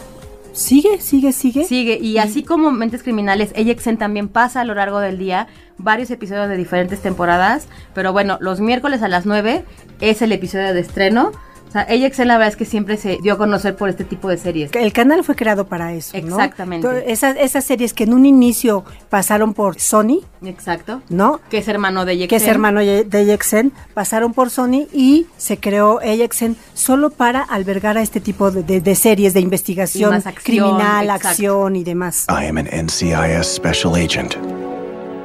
sigue, 0.52 1.00
sigue, 1.00 1.32
sigue. 1.32 1.64
Sigue, 1.64 1.98
y 2.00 2.18
así 2.18 2.42
como 2.42 2.70
Mentes 2.72 3.02
Criminales, 3.02 3.52
AXN 3.56 3.98
también 3.98 4.28
pasa 4.28 4.62
a 4.62 4.64
lo 4.64 4.74
largo 4.74 5.00
del 5.00 5.18
día 5.18 5.48
varios 5.76 6.10
episodios 6.10 6.48
de 6.48 6.56
diferentes 6.56 7.00
temporadas, 7.00 7.68
pero 7.94 8.12
bueno, 8.12 8.38
los 8.40 8.60
miércoles 8.60 9.02
a 9.02 9.08
las 9.08 9.26
9 9.26 9.64
es 10.00 10.22
el 10.22 10.32
episodio 10.32 10.72
de 10.72 10.80
estreno. 10.80 11.32
O 11.68 11.72
sea, 11.72 11.82
AXN 11.82 12.26
la 12.28 12.34
verdad 12.38 12.48
es 12.48 12.56
que 12.56 12.64
siempre 12.64 12.96
se 12.96 13.18
dio 13.22 13.34
a 13.34 13.38
conocer 13.38 13.76
por 13.76 13.88
este 13.88 14.04
tipo 14.04 14.28
de 14.28 14.38
series. 14.38 14.70
El 14.74 14.92
canal 14.92 15.24
fue 15.24 15.34
creado 15.34 15.66
para 15.66 15.92
eso, 15.92 16.16
¿no? 16.18 16.36
Exactamente. 16.36 16.86
To- 16.86 16.96
Esas, 16.96 17.36
esas 17.38 17.64
series 17.64 17.92
que 17.92 18.04
en 18.04 18.14
un 18.14 18.24
inicio 18.24 18.84
pasaron 19.10 19.52
por 19.52 19.78
Sony, 19.80 20.20
Exacto. 20.44 21.02
¿no? 21.08 21.40
Que 21.50 21.58
es 21.58 21.68
hermano 21.68 22.04
de 22.04 22.12
AXN. 22.12 22.28
que 22.28 22.36
es 22.36 22.46
hermano 22.46 22.80
de 22.80 23.32
AXN, 23.32 23.72
pasaron 23.94 24.32
por 24.32 24.50
Sony 24.50 24.86
y 24.92 25.26
se 25.36 25.58
creó 25.58 25.98
AXN 26.00 26.56
solo 26.72 27.10
para 27.10 27.42
albergar 27.42 27.98
a 27.98 28.02
este 28.02 28.20
tipo 28.20 28.50
de, 28.50 28.62
de- 28.62 28.80
de 28.80 28.94
series 28.94 29.34
de 29.34 29.40
investigación 29.40 30.14
acción, 30.14 30.34
criminal, 30.42 31.04
exacto. 31.06 31.28
acción 31.28 31.76
y 31.76 31.84
demás. 31.84 32.26
I 32.30 32.46
am 32.46 32.58
an 32.58 32.66
NCIS 32.68 33.44
special 33.46 33.96
agent. 33.96 34.36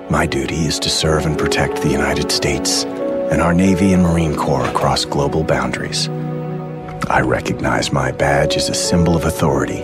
My 0.10 0.28
duty 0.28 0.66
is 0.68 0.80
to 0.82 0.90
serve 0.90 1.26
and 1.26 1.38
protect 1.38 1.82
the 1.82 1.90
United 1.90 2.30
States 2.32 2.86
and 3.32 3.42
our 3.42 3.54
Navy 3.54 3.94
and 3.94 4.04
Marine 4.04 4.36
Corps 4.36 4.68
across 4.68 5.06
global 5.06 5.44
boundaries. 5.44 6.10
I 7.12 7.20
recognize 7.20 7.92
my 7.92 8.10
badge 8.14 8.56
as 8.56 8.70
a 8.70 8.74
symbol 8.74 9.18
of 9.18 9.26
authority 9.26 9.84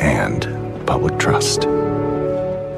and 0.00 0.42
public 0.88 1.16
trust. 1.16 1.66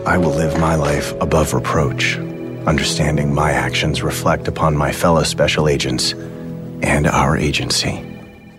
I 0.05 0.19
will 0.19 0.35
live 0.35 0.61
my 0.61 0.75
life 0.75 1.15
above 1.23 1.55
reproach, 1.55 2.19
understanding 2.67 3.33
my 3.35 3.53
actions 3.53 4.03
reflect 4.03 4.49
upon 4.49 4.77
my 4.77 4.93
fellow 4.93 5.23
special 5.23 5.67
agents 5.67 6.13
and 6.83 7.07
our 7.07 7.39
agency. 7.39 8.05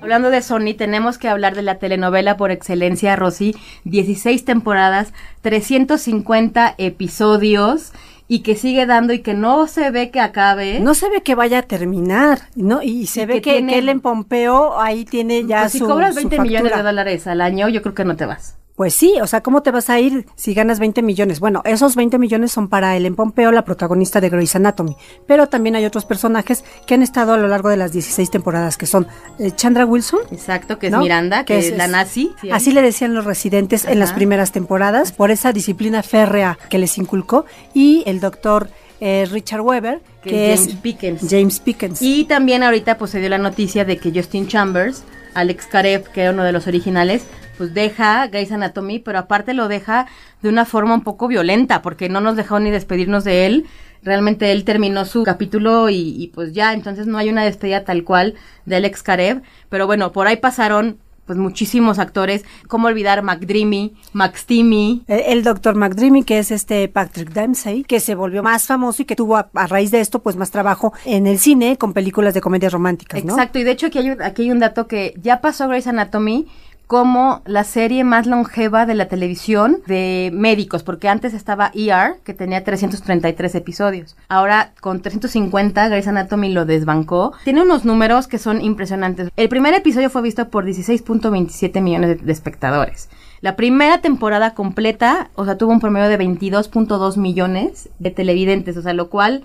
Hablando 0.01 0.31
de 0.31 0.41
Sony, 0.41 0.73
tenemos 0.73 1.19
que 1.19 1.29
hablar 1.29 1.53
de 1.53 1.61
la 1.61 1.77
telenovela 1.77 2.35
por 2.35 2.49
excelencia, 2.49 3.15
Rosy. 3.15 3.55
16 3.83 4.43
temporadas, 4.43 5.13
350 5.41 6.73
episodios 6.79 7.93
y 8.31 8.43
que 8.43 8.55
sigue 8.55 8.85
dando 8.85 9.11
y 9.11 9.19
que 9.19 9.33
no 9.33 9.67
se 9.67 9.91
ve 9.91 10.09
que 10.09 10.21
acabe. 10.21 10.79
No 10.79 10.93
se 10.93 11.09
ve 11.09 11.21
que 11.21 11.35
vaya 11.35 11.59
a 11.59 11.61
terminar, 11.63 12.39
¿no? 12.55 12.81
Y 12.81 13.07
se 13.07 13.25
ve 13.25 13.41
que, 13.41 13.65
que, 13.65 13.77
en 13.77 13.99
Pompeo 13.99 14.79
ahí 14.79 15.03
tiene 15.03 15.45
ya 15.45 15.63
pues 15.63 15.73
su 15.73 15.79
Si 15.79 15.83
cobras 15.83 16.15
20 16.15 16.39
millones 16.39 16.73
de 16.73 16.81
dólares 16.81 17.27
al 17.27 17.41
año, 17.41 17.67
yo 17.67 17.81
creo 17.81 17.93
que 17.93 18.05
no 18.05 18.15
te 18.15 18.25
vas. 18.25 18.55
Pues 18.81 18.95
sí, 18.95 19.13
o 19.21 19.27
sea, 19.27 19.41
¿cómo 19.41 19.61
te 19.61 19.69
vas 19.69 19.91
a 19.91 19.99
ir 19.99 20.25
si 20.35 20.55
ganas 20.55 20.79
20 20.79 21.03
millones? 21.03 21.39
Bueno, 21.39 21.61
esos 21.65 21.95
20 21.95 22.17
millones 22.17 22.51
son 22.51 22.67
para 22.67 22.97
Ellen 22.97 23.15
Pompeo, 23.15 23.51
la 23.51 23.63
protagonista 23.63 24.19
de 24.19 24.31
Grey's 24.31 24.55
Anatomy, 24.55 24.97
pero 25.27 25.45
también 25.45 25.75
hay 25.75 25.85
otros 25.85 26.03
personajes 26.03 26.63
que 26.87 26.95
han 26.95 27.03
estado 27.03 27.33
a 27.33 27.37
lo 27.37 27.47
largo 27.47 27.69
de 27.69 27.77
las 27.77 27.91
16 27.91 28.31
temporadas, 28.31 28.77
que 28.77 28.87
son 28.87 29.05
eh, 29.37 29.51
Chandra 29.51 29.85
Wilson. 29.85 30.21
Exacto, 30.31 30.79
que 30.79 30.87
es 30.87 30.97
Miranda, 30.97 31.45
que, 31.45 31.59
es, 31.59 31.77
la 31.77 31.87
nazi. 31.87 32.31
Sí, 32.41 32.49
así 32.49 32.71
le 32.71 32.81
decían 32.81 33.13
los 33.13 33.25
residentes 33.25 33.83
Ajá. 33.83 33.93
en 33.93 33.99
las 33.99 34.13
primeras 34.13 34.51
temporadas, 34.51 35.11
por 35.11 35.29
esa 35.29 35.53
disciplina 35.53 36.01
férrea 36.01 36.57
que 36.67 36.79
les 36.79 36.97
inculcó, 36.97 37.45
y 37.75 38.01
el 38.07 38.19
doctor 38.19 38.67
eh, 38.99 39.27
Richard 39.29 39.61
Weber, 39.61 40.01
que, 40.23 40.31
que 40.31 40.53
es 40.53 40.61
James 40.61 40.75
Pickens. 40.81 41.27
James 41.29 41.59
Pickens. 41.59 42.01
Y 42.01 42.25
también 42.25 42.63
ahorita 42.63 42.97
pues 42.97 43.11
se 43.11 43.19
dio 43.19 43.29
la 43.29 43.37
noticia 43.37 43.85
de 43.85 43.97
que 43.97 44.11
Justin 44.11 44.47
Chambers, 44.47 45.03
Alex 45.33 45.67
Karev, 45.67 46.09
que 46.11 46.21
era 46.21 46.31
uno 46.31 46.43
de 46.43 46.51
los 46.51 46.67
originales, 46.67 47.25
pues 47.57 47.73
deja 47.73 48.27
Grey's 48.27 48.51
Anatomy, 48.51 48.99
pero 48.99 49.19
aparte 49.19 49.53
lo 49.53 49.67
deja 49.67 50.07
de 50.41 50.49
una 50.49 50.65
forma 50.65 50.93
un 50.93 51.03
poco 51.03 51.27
violenta, 51.27 51.81
porque 51.81 52.09
no 52.09 52.21
nos 52.21 52.35
dejó 52.35 52.59
ni 52.59 52.71
despedirnos 52.71 53.23
de 53.23 53.45
él. 53.45 53.65
Realmente 54.03 54.51
él 54.51 54.63
terminó 54.63 55.05
su 55.05 55.23
capítulo 55.23 55.89
y, 55.89 56.15
y 56.17 56.27
pues 56.29 56.53
ya, 56.53 56.73
entonces 56.73 57.05
no 57.05 57.17
hay 57.17 57.29
una 57.29 57.43
despedida 57.43 57.83
tal 57.83 58.03
cual 58.03 58.33
de 58.65 58.77
Alex 58.77 59.03
Karev. 59.03 59.43
Pero 59.69 59.85
bueno, 59.85 60.11
por 60.11 60.27
ahí 60.27 60.37
pasaron 60.37 60.97
pues 61.31 61.39
muchísimos 61.39 61.97
actores, 61.97 62.43
cómo 62.67 62.89
olvidar 62.89 63.23
McDreamy, 63.23 63.93
Max 64.11 64.45
Timmy. 64.45 65.03
El, 65.07 65.21
el 65.21 65.43
doctor 65.43 65.75
McDreamy, 65.75 66.23
que 66.23 66.39
es 66.39 66.51
este 66.51 66.89
Patrick 66.89 67.31
Dempsey, 67.31 67.85
que 67.85 68.01
se 68.01 68.15
volvió 68.15 68.43
más 68.43 68.67
famoso 68.67 69.01
y 69.01 69.05
que 69.05 69.15
tuvo 69.15 69.37
a, 69.37 69.49
a, 69.53 69.65
raíz 69.65 69.91
de 69.91 70.01
esto 70.01 70.21
pues 70.21 70.35
más 70.35 70.51
trabajo 70.51 70.91
en 71.05 71.27
el 71.27 71.39
cine 71.39 71.77
con 71.77 71.93
películas 71.93 72.33
de 72.33 72.41
comedias 72.41 72.73
románticas, 72.73 73.23
¿no? 73.23 73.31
Exacto, 73.31 73.59
y 73.59 73.63
de 73.63 73.71
hecho 73.71 73.87
aquí 73.87 73.99
hay, 73.99 74.09
aquí 74.21 74.41
hay 74.41 74.51
un 74.51 74.59
dato 74.59 74.87
que 74.87 75.13
ya 75.21 75.39
pasó 75.39 75.69
Grey's 75.69 75.87
Anatomy 75.87 76.47
como 76.91 77.41
la 77.45 77.63
serie 77.63 78.03
más 78.03 78.27
longeva 78.27 78.85
de 78.85 78.95
la 78.95 79.07
televisión 79.07 79.77
de 79.87 80.29
médicos, 80.33 80.83
porque 80.83 81.07
antes 81.07 81.33
estaba 81.33 81.71
ER, 81.73 82.17
que 82.25 82.33
tenía 82.33 82.65
333 82.65 83.55
episodios. 83.55 84.17
Ahora, 84.27 84.73
con 84.81 85.01
350, 85.01 85.87
Grey's 85.87 86.09
Anatomy 86.09 86.49
lo 86.49 86.65
desbancó. 86.65 87.31
Tiene 87.45 87.61
unos 87.61 87.85
números 87.85 88.27
que 88.27 88.37
son 88.37 88.59
impresionantes. 88.59 89.29
El 89.37 89.47
primer 89.47 89.73
episodio 89.73 90.09
fue 90.09 90.21
visto 90.21 90.49
por 90.49 90.65
16.27 90.65 91.79
millones 91.81 92.25
de, 92.25 92.29
espectadores. 92.33 93.07
La 93.39 93.55
primera 93.55 94.01
temporada 94.01 94.53
completa, 94.53 95.29
o 95.35 95.45
sea, 95.45 95.57
tuvo 95.57 95.71
un 95.71 95.79
promedio 95.79 96.09
de 96.09 96.19
22.2 96.19 97.15
millones 97.15 97.87
de 97.99 98.11
televidentes, 98.11 98.75
o 98.75 98.81
sea, 98.81 98.91
lo 98.91 99.09
cual 99.09 99.43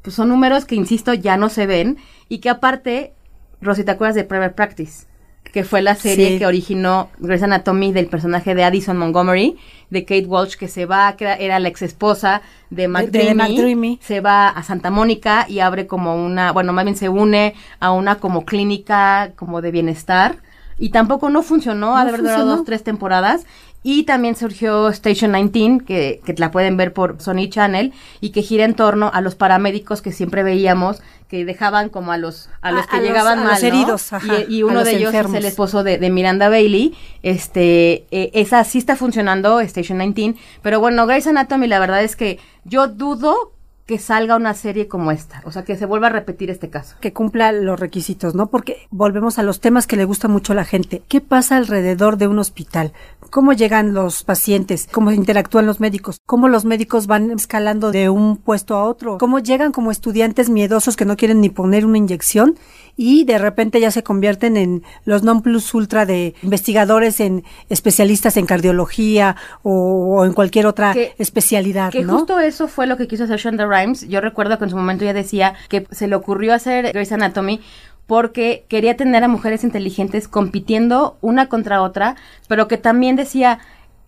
pues 0.00 0.16
son 0.16 0.30
números 0.30 0.64
que, 0.64 0.74
insisto, 0.74 1.12
ya 1.12 1.36
no 1.36 1.50
se 1.50 1.66
ven 1.66 1.98
y 2.30 2.38
que 2.38 2.48
aparte, 2.48 3.12
Rosy, 3.60 3.84
¿te 3.84 3.90
acuerdas 3.90 4.14
de 4.14 4.24
Private 4.24 4.54
Practice? 4.54 5.06
Que 5.52 5.64
fue 5.64 5.82
la 5.82 5.94
serie 5.94 6.30
sí. 6.30 6.38
que 6.38 6.46
originó 6.46 7.08
Grey's 7.18 7.42
Anatomy 7.42 7.92
del 7.92 8.06
personaje 8.06 8.54
de 8.54 8.64
Addison 8.64 8.96
Montgomery, 8.96 9.56
de 9.90 10.04
Kate 10.04 10.26
Walsh, 10.26 10.56
que 10.56 10.68
se 10.68 10.86
va, 10.86 11.16
que 11.16 11.24
era 11.38 11.58
la 11.58 11.68
ex 11.68 11.82
esposa 11.82 12.42
de 12.70 12.88
McDreamy, 12.88 13.98
se 14.02 14.20
va 14.20 14.48
a 14.48 14.62
Santa 14.62 14.90
Mónica 14.90 15.46
y 15.48 15.60
abre 15.60 15.86
como 15.86 16.14
una, 16.14 16.52
bueno, 16.52 16.72
más 16.72 16.84
bien 16.84 16.96
se 16.96 17.08
une 17.08 17.54
a 17.80 17.92
una 17.92 18.16
como 18.16 18.44
clínica 18.44 19.32
como 19.36 19.62
de 19.62 19.70
bienestar. 19.70 20.38
Y 20.80 20.90
tampoco 20.90 21.28
no 21.28 21.42
funcionó, 21.42 21.88
no 21.88 21.96
ha 21.96 22.04
de 22.04 22.10
haber 22.10 22.22
durado 22.22 22.46
dos, 22.46 22.64
tres 22.64 22.84
temporadas. 22.84 23.46
Y 23.82 24.04
también 24.04 24.36
surgió 24.36 24.88
Station 24.88 25.32
19, 25.32 25.84
que, 25.84 26.20
que, 26.24 26.34
la 26.34 26.50
pueden 26.50 26.76
ver 26.76 26.92
por 26.92 27.20
Sony 27.20 27.48
Channel, 27.48 27.92
y 28.20 28.30
que 28.30 28.42
gira 28.42 28.64
en 28.64 28.74
torno 28.74 29.10
a 29.12 29.20
los 29.20 29.34
paramédicos 29.34 30.02
que 30.02 30.12
siempre 30.12 30.42
veíamos, 30.42 31.00
que 31.28 31.44
dejaban 31.44 31.90
como 31.90 32.12
a 32.12 32.16
los, 32.16 32.48
a 32.62 32.72
los 32.72 32.84
a, 32.84 32.88
que 32.88 32.96
a 32.96 33.00
llegaban 33.00 33.38
los, 33.38 33.44
mal, 33.44 33.54
los 33.54 33.62
heridos, 33.62 34.10
y, 34.48 34.56
y, 34.56 34.62
uno 34.62 34.82
de 34.82 34.92
ellos 34.92 35.12
enfermos. 35.12 35.34
es 35.34 35.40
el 35.40 35.46
esposo 35.46 35.82
de, 35.82 35.98
de, 35.98 36.10
Miranda 36.10 36.48
Bailey. 36.48 36.96
Este, 37.22 38.06
eh, 38.10 38.30
esa 38.32 38.64
sí 38.64 38.78
está 38.78 38.96
funcionando, 38.96 39.60
Station 39.60 39.98
19. 39.98 40.36
Pero 40.62 40.80
bueno, 40.80 41.06
Grey's 41.06 41.26
Anatomy, 41.26 41.66
la 41.66 41.78
verdad 41.78 42.02
es 42.02 42.16
que 42.16 42.38
yo 42.64 42.88
dudo 42.88 43.52
que 43.88 43.98
salga 43.98 44.36
una 44.36 44.52
serie 44.52 44.86
como 44.86 45.12
esta, 45.12 45.40
o 45.46 45.50
sea, 45.50 45.64
que 45.64 45.74
se 45.74 45.86
vuelva 45.86 46.08
a 46.08 46.10
repetir 46.10 46.50
este 46.50 46.68
caso. 46.68 46.96
Que 47.00 47.14
cumpla 47.14 47.52
los 47.52 47.80
requisitos, 47.80 48.34
¿no? 48.34 48.48
Porque 48.48 48.86
volvemos 48.90 49.38
a 49.38 49.42
los 49.42 49.60
temas 49.60 49.86
que 49.86 49.96
le 49.96 50.04
gusta 50.04 50.28
mucho 50.28 50.52
a 50.52 50.56
la 50.56 50.66
gente. 50.66 51.00
¿Qué 51.08 51.22
pasa 51.22 51.56
alrededor 51.56 52.18
de 52.18 52.28
un 52.28 52.38
hospital? 52.38 52.92
¿Cómo 53.30 53.54
llegan 53.54 53.94
los 53.94 54.24
pacientes? 54.24 54.88
¿Cómo 54.92 55.10
interactúan 55.10 55.64
los 55.64 55.80
médicos? 55.80 56.20
¿Cómo 56.26 56.48
los 56.48 56.66
médicos 56.66 57.06
van 57.06 57.30
escalando 57.30 57.90
de 57.90 58.10
un 58.10 58.36
puesto 58.36 58.76
a 58.76 58.84
otro? 58.84 59.16
¿Cómo 59.16 59.38
llegan 59.38 59.72
como 59.72 59.90
estudiantes 59.90 60.50
miedosos 60.50 60.94
que 60.94 61.06
no 61.06 61.16
quieren 61.16 61.40
ni 61.40 61.48
poner 61.48 61.86
una 61.86 61.96
inyección 61.96 62.56
y 62.94 63.24
de 63.24 63.38
repente 63.38 63.80
ya 63.80 63.90
se 63.90 64.02
convierten 64.02 64.58
en 64.58 64.82
los 65.04 65.22
non 65.22 65.40
plus 65.40 65.72
ultra 65.72 66.04
de 66.04 66.34
investigadores 66.42 67.20
en 67.20 67.44
especialistas 67.70 68.36
en 68.36 68.44
cardiología 68.44 69.36
o, 69.62 70.18
o 70.18 70.24
en 70.26 70.32
cualquier 70.32 70.66
otra 70.66 70.92
que, 70.92 71.14
especialidad, 71.16 71.92
que 71.92 72.02
¿no? 72.02 72.18
justo 72.18 72.40
eso 72.40 72.66
fue 72.66 72.88
lo 72.88 72.96
que 72.96 73.06
quiso 73.06 73.24
hacer 73.24 73.38
Shonda 73.38 73.66
Rhimes. 73.66 73.77
Yo 74.08 74.20
recuerdo 74.20 74.58
que 74.58 74.64
en 74.64 74.70
su 74.70 74.76
momento 74.76 75.04
ya 75.04 75.12
decía 75.12 75.54
que 75.68 75.86
se 75.90 76.08
le 76.08 76.14
ocurrió 76.16 76.54
hacer 76.54 76.92
Grey's 76.92 77.12
Anatomy 77.12 77.60
porque 78.06 78.64
quería 78.68 78.96
tener 78.96 79.22
a 79.22 79.28
mujeres 79.28 79.64
inteligentes 79.64 80.28
compitiendo 80.28 81.18
una 81.20 81.48
contra 81.48 81.82
otra, 81.82 82.16
pero 82.48 82.66
que 82.66 82.78
también 82.78 83.16
decía, 83.16 83.58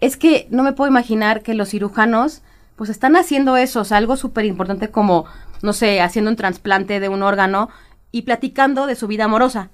es 0.00 0.17
que 0.17 0.47
no 0.50 0.62
me 0.62 0.73
puedo 0.73 0.91
imaginar 0.91 1.43
que 1.43 1.55
los 1.55 1.69
cirujanos 1.69 2.43
pues 2.77 2.89
están 2.89 3.15
haciendo 3.15 3.59
eso, 3.59 3.83
algo 3.91 4.17
súper 4.17 4.47
importante 4.47 4.89
como, 4.89 5.27
no 5.61 5.75
sé, 5.75 6.00
haciendo 6.00 6.31
un 6.31 6.37
trasplante 6.37 6.99
de 6.99 7.11
un 7.11 7.23
órgano 7.23 7.69
y 8.11 8.23
platicando 8.23 8.87
de 8.87 8.95
su 8.95 9.07
vida 9.07 9.25
amorosa. 9.25 9.69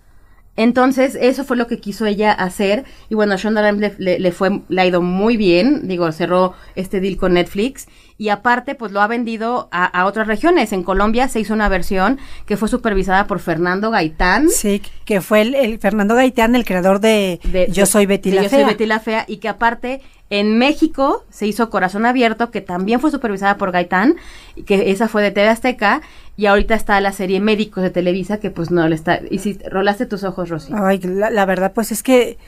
Entonces, 0.57 1.17
eso 1.21 1.45
fue 1.45 1.57
lo 1.57 1.67
que 1.67 1.79
quiso 1.79 2.07
ella 2.07 2.33
hacer. 2.33 2.85
Y 3.09 3.15
bueno, 3.15 3.35
a 3.35 3.37
Shonda 3.37 3.62
Rhimes 3.62 3.99
le, 3.99 4.19
le, 4.19 4.33
fue, 4.33 4.62
le 4.69 4.81
ha 4.81 4.87
ido 4.87 5.03
muy 5.03 5.37
bien. 5.37 5.87
Digo, 5.87 6.11
cerró 6.12 6.55
este 6.75 7.00
deal 7.00 7.19
con 7.19 7.35
Netflix. 7.35 7.87
Y 8.18 8.30
aparte, 8.30 8.75
pues 8.75 8.92
lo 8.92 9.02
ha 9.02 9.06
vendido 9.06 9.68
a, 9.70 9.85
a, 9.85 10.06
otras 10.06 10.26
regiones. 10.26 10.73
En 10.73 10.82
Colombia 10.82 11.28
se 11.28 11.40
hizo 11.40 11.52
una 11.52 11.68
versión 11.68 12.18
que 12.46 12.56
fue 12.56 12.68
supervisada 12.68 13.26
por 13.26 13.40
Fernando 13.40 13.90
Gaitán. 13.90 14.49
Sí, 14.49 14.80
que 15.04 15.20
fue 15.20 15.42
el, 15.42 15.54
el 15.54 15.78
Fernando 15.78 16.14
Gaitán, 16.14 16.56
el 16.56 16.64
creador 16.64 17.00
de, 17.00 17.40
de 17.44 17.70
Yo 17.70 17.85
Soy 17.85 18.06
Betty 18.06 18.30
la 18.30 18.44
Yo 18.44 18.49
Fea. 18.49 18.61
Soy 18.61 18.68
Betty 18.68 18.87
la 18.87 19.00
Fea. 19.00 19.25
Y 19.28 19.37
que 19.37 19.49
aparte, 19.49 20.00
en 20.30 20.56
México 20.56 21.25
se 21.28 21.46
hizo 21.46 21.68
Corazón 21.68 22.06
Abierto, 22.06 22.50
que 22.50 22.62
también 22.62 23.00
fue 23.00 23.11
supervisada 23.11 23.58
por 23.58 23.70
Gaitán. 23.70 24.16
Que 24.64 24.90
esa 24.90 25.08
fue 25.08 25.23
de 25.23 25.30
TV 25.30 25.49
Azteca. 25.49 26.00
Y 26.38 26.46
ahorita 26.46 26.75
está 26.75 26.99
la 27.02 27.12
serie 27.12 27.40
Médicos 27.40 27.82
de 27.82 27.90
Televisa, 27.90 28.40
que 28.40 28.50
pues 28.50 28.70
no 28.70 28.88
le 28.88 28.94
está. 28.94 29.20
Y 29.30 29.40
si 29.40 29.58
rolaste 29.70 30.06
tus 30.06 30.25
ojos, 30.25 30.49
Rosy. 30.49 30.73
Ay, 30.75 31.00
la, 31.00 31.28
la 31.28 31.44
verdad, 31.44 31.73
pues 31.75 31.92
es 31.92 32.02
que. 32.02 32.38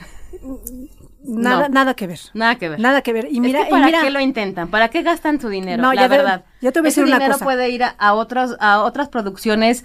Nada, 1.29 1.67
no. 1.69 1.73
nada 1.73 1.93
que 1.93 2.07
ver. 2.07 2.19
Nada 2.33 2.55
que 2.55 2.69
ver. 2.69 2.79
Nada 2.79 3.01
que 3.01 3.13
ver. 3.13 3.27
Y 3.31 3.39
mira, 3.39 3.59
es 3.59 3.65
que 3.65 3.71
¿para 3.71 3.83
y 3.83 3.85
mira, 3.85 4.01
qué 4.01 4.09
lo 4.09 4.19
intentan? 4.19 4.69
¿Para 4.69 4.89
qué 4.89 5.01
gastan 5.03 5.39
su 5.39 5.49
dinero? 5.49 5.81
No, 5.81 5.93
la 5.93 6.01
ya 6.01 6.07
verdad. 6.07 6.45
Te, 6.59 6.65
yo 6.65 6.71
te 6.71 6.79
voy 6.79 6.87
a 6.87 6.89
decir 6.89 7.03
Ese 7.03 7.09
una 7.11 7.17
dinero 7.19 7.33
cosa. 7.33 7.45
puede 7.45 7.69
ir 7.69 7.83
a, 7.83 7.89
a, 7.97 8.13
otros, 8.13 8.55
a 8.59 8.81
otras 8.81 9.09
producciones 9.09 9.83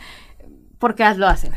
porque 0.78 1.04
lo 1.16 1.26
hacen. 1.28 1.52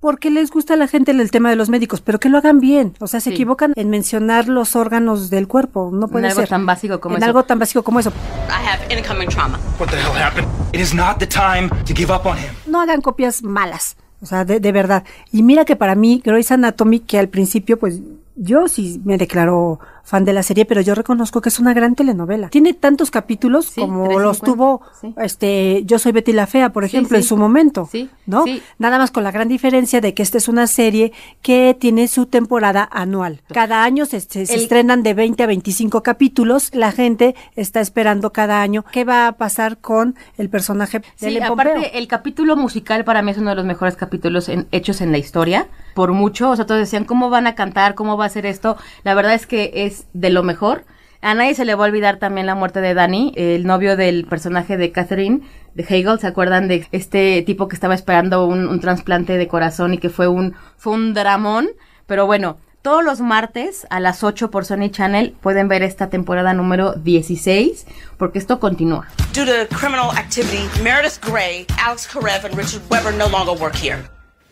Porque 0.00 0.30
les 0.30 0.50
gusta 0.50 0.74
a 0.74 0.76
la 0.76 0.88
gente 0.88 1.10
el 1.10 1.30
tema 1.30 1.48
de 1.50 1.56
los 1.56 1.68
médicos, 1.70 2.00
pero 2.02 2.20
que 2.20 2.28
lo 2.28 2.38
hagan 2.38 2.60
bien. 2.60 2.94
O 3.00 3.06
sea, 3.06 3.18
se 3.20 3.30
sí. 3.30 3.34
equivocan 3.34 3.72
en 3.76 3.88
mencionar 3.90 4.46
los 4.46 4.76
órganos 4.76 5.30
del 5.30 5.48
cuerpo. 5.48 5.90
No 5.92 6.08
puede 6.08 6.26
en 6.26 6.32
ser. 6.32 6.40
algo 6.42 6.50
tan 6.50 6.66
básico 6.66 7.00
como 7.00 7.16
en 7.16 7.22
eso. 7.22 7.26
algo 7.26 7.42
tan 7.44 7.58
básico 7.58 7.82
como 7.82 7.98
eso. 7.98 8.10
I 8.48 8.66
have 8.68 8.94
incoming 8.96 9.28
trauma. 9.28 9.58
What 9.80 9.88
the 9.88 9.96
hell 9.96 10.12
happened? 10.14 10.46
It 10.72 10.80
is 10.80 10.94
not 10.94 11.18
the 11.18 11.26
time 11.26 11.70
to 11.70 11.94
give 11.94 12.12
up 12.12 12.26
on 12.26 12.36
him. 12.36 12.52
No 12.66 12.80
hagan 12.82 13.00
copias 13.00 13.42
malas. 13.42 13.96
O 14.20 14.26
sea, 14.26 14.44
de, 14.44 14.60
de 14.60 14.72
verdad. 14.72 15.04
Y 15.32 15.42
mira 15.42 15.64
que 15.64 15.76
para 15.76 15.94
mí, 15.94 16.22
Grey's 16.24 16.50
Anatomy, 16.52 17.00
que 17.00 17.18
al 17.18 17.28
principio, 17.28 17.78
pues, 17.78 18.00
yo 18.36 18.68
sí 18.68 19.00
me 19.04 19.18
declaro 19.18 19.80
fan 20.06 20.24
de 20.24 20.32
la 20.32 20.42
serie, 20.44 20.64
pero 20.64 20.80
yo 20.80 20.94
reconozco 20.94 21.40
que 21.40 21.48
es 21.48 21.58
una 21.58 21.74
gran 21.74 21.96
telenovela. 21.96 22.48
Tiene 22.48 22.72
tantos 22.74 23.10
capítulos 23.10 23.72
como 23.74 24.04
los 24.20 24.40
350, 24.40 24.46
tuvo 24.46 24.82
sí. 25.00 25.14
este 25.20 25.82
Yo 25.84 25.98
soy 25.98 26.12
Betty 26.12 26.32
la 26.32 26.46
Fea, 26.46 26.70
por 26.72 26.84
ejemplo, 26.84 27.16
en 27.16 27.24
su 27.24 27.36
momento, 27.36 27.88
Sí, 27.90 28.08
¿no? 28.24 28.44
Nada 28.78 28.98
más 28.98 29.10
con 29.10 29.24
la 29.24 29.32
gran 29.32 29.48
diferencia 29.48 30.00
de 30.00 30.14
que 30.14 30.22
esta 30.22 30.38
es 30.38 30.48
una 30.48 30.68
serie 30.68 31.12
que 31.42 31.76
tiene 31.78 32.06
su 32.08 32.26
temporada 32.26 32.88
anual. 32.90 33.42
Cada 33.52 33.82
año 33.82 34.06
se, 34.06 34.20
se- 34.20 34.46
se 34.46 34.54
El- 34.54 34.60
estrenan 34.62 35.02
de 35.02 35.12
20 35.14 35.42
a 35.42 35.46
25 35.48 36.02
capítulos. 36.04 36.70
La 36.72 36.92
gente 36.92 37.34
está 37.56 37.80
esperando 37.80 38.32
cada 38.32 38.62
año 38.62 38.84
qué 38.92 39.04
va 39.04 39.26
a 39.26 39.32
pasar 39.32 39.78
con 39.78 40.14
el 40.38 40.48
personaje 40.48 41.02
Sí, 41.16 41.36
aparte 41.40 41.98
el 41.98 42.06
capítulo 42.06 42.56
musical 42.56 43.04
para 43.04 43.22
mí 43.22 43.32
es 43.32 43.38
uno 43.38 43.50
de 43.50 43.56
los 43.56 43.64
mejores 43.64 43.96
capítulos 43.96 44.48
en- 44.48 44.68
hechos 44.70 45.00
en 45.00 45.10
la 45.10 45.18
historia, 45.18 45.66
por 45.94 46.12
mucho, 46.12 46.50
o 46.50 46.56
sea, 46.56 46.66
todos 46.66 46.78
decían 46.80 47.04
cómo 47.04 47.28
van 47.30 47.46
a 47.48 47.54
cantar, 47.56 47.94
cómo 47.94 48.16
va 48.16 48.26
a 48.26 48.28
ser 48.28 48.46
esto, 48.46 48.76
la 49.02 49.14
verdad 49.14 49.34
es 49.34 49.46
que 49.46 49.72
es 49.74 49.95
de 50.12 50.30
lo 50.30 50.42
mejor. 50.42 50.84
A 51.22 51.34
nadie 51.34 51.54
se 51.54 51.64
le 51.64 51.74
va 51.74 51.84
a 51.84 51.88
olvidar 51.88 52.18
también 52.18 52.46
la 52.46 52.54
muerte 52.54 52.80
de 52.80 52.94
Danny, 52.94 53.32
el 53.36 53.66
novio 53.66 53.96
del 53.96 54.26
personaje 54.26 54.76
de 54.76 54.92
Catherine, 54.92 55.40
de 55.74 55.82
Hegel, 55.82 56.18
¿se 56.20 56.26
acuerdan 56.26 56.68
de 56.68 56.86
este 56.92 57.42
tipo 57.42 57.68
que 57.68 57.74
estaba 57.74 57.94
esperando 57.94 58.46
un, 58.46 58.68
un 58.68 58.80
trasplante 58.80 59.36
de 59.36 59.48
corazón 59.48 59.94
y 59.94 59.98
que 59.98 60.08
fue 60.08 60.28
un, 60.28 60.54
fue 60.76 60.92
un 60.92 61.14
dramón? 61.14 61.68
Pero 62.06 62.26
bueno, 62.26 62.58
todos 62.86 63.02
los 63.02 63.20
martes 63.20 63.84
a 63.90 63.98
las 63.98 64.22
8 64.22 64.52
por 64.52 64.64
Sony 64.64 64.90
Channel 64.90 65.34
pueden 65.40 65.66
ver 65.66 65.82
esta 65.82 66.08
temporada 66.08 66.54
número 66.54 66.92
16, 66.92 67.84
porque 68.16 68.38
esto 68.38 68.60
continúa. 68.60 69.08
Due 69.34 69.44
to 69.44 69.76
criminal 69.76 70.10
activity, 70.16 70.68
Meredith 70.84 71.18
Grey, 71.20 71.66
Alex 71.84 72.06
Karev, 72.06 72.44
and 72.44 72.54
Richard 72.54 72.82
Weber 72.88 73.12
no 73.12 73.28
longer 73.28 73.60
work 73.60 73.74
here. 73.74 73.98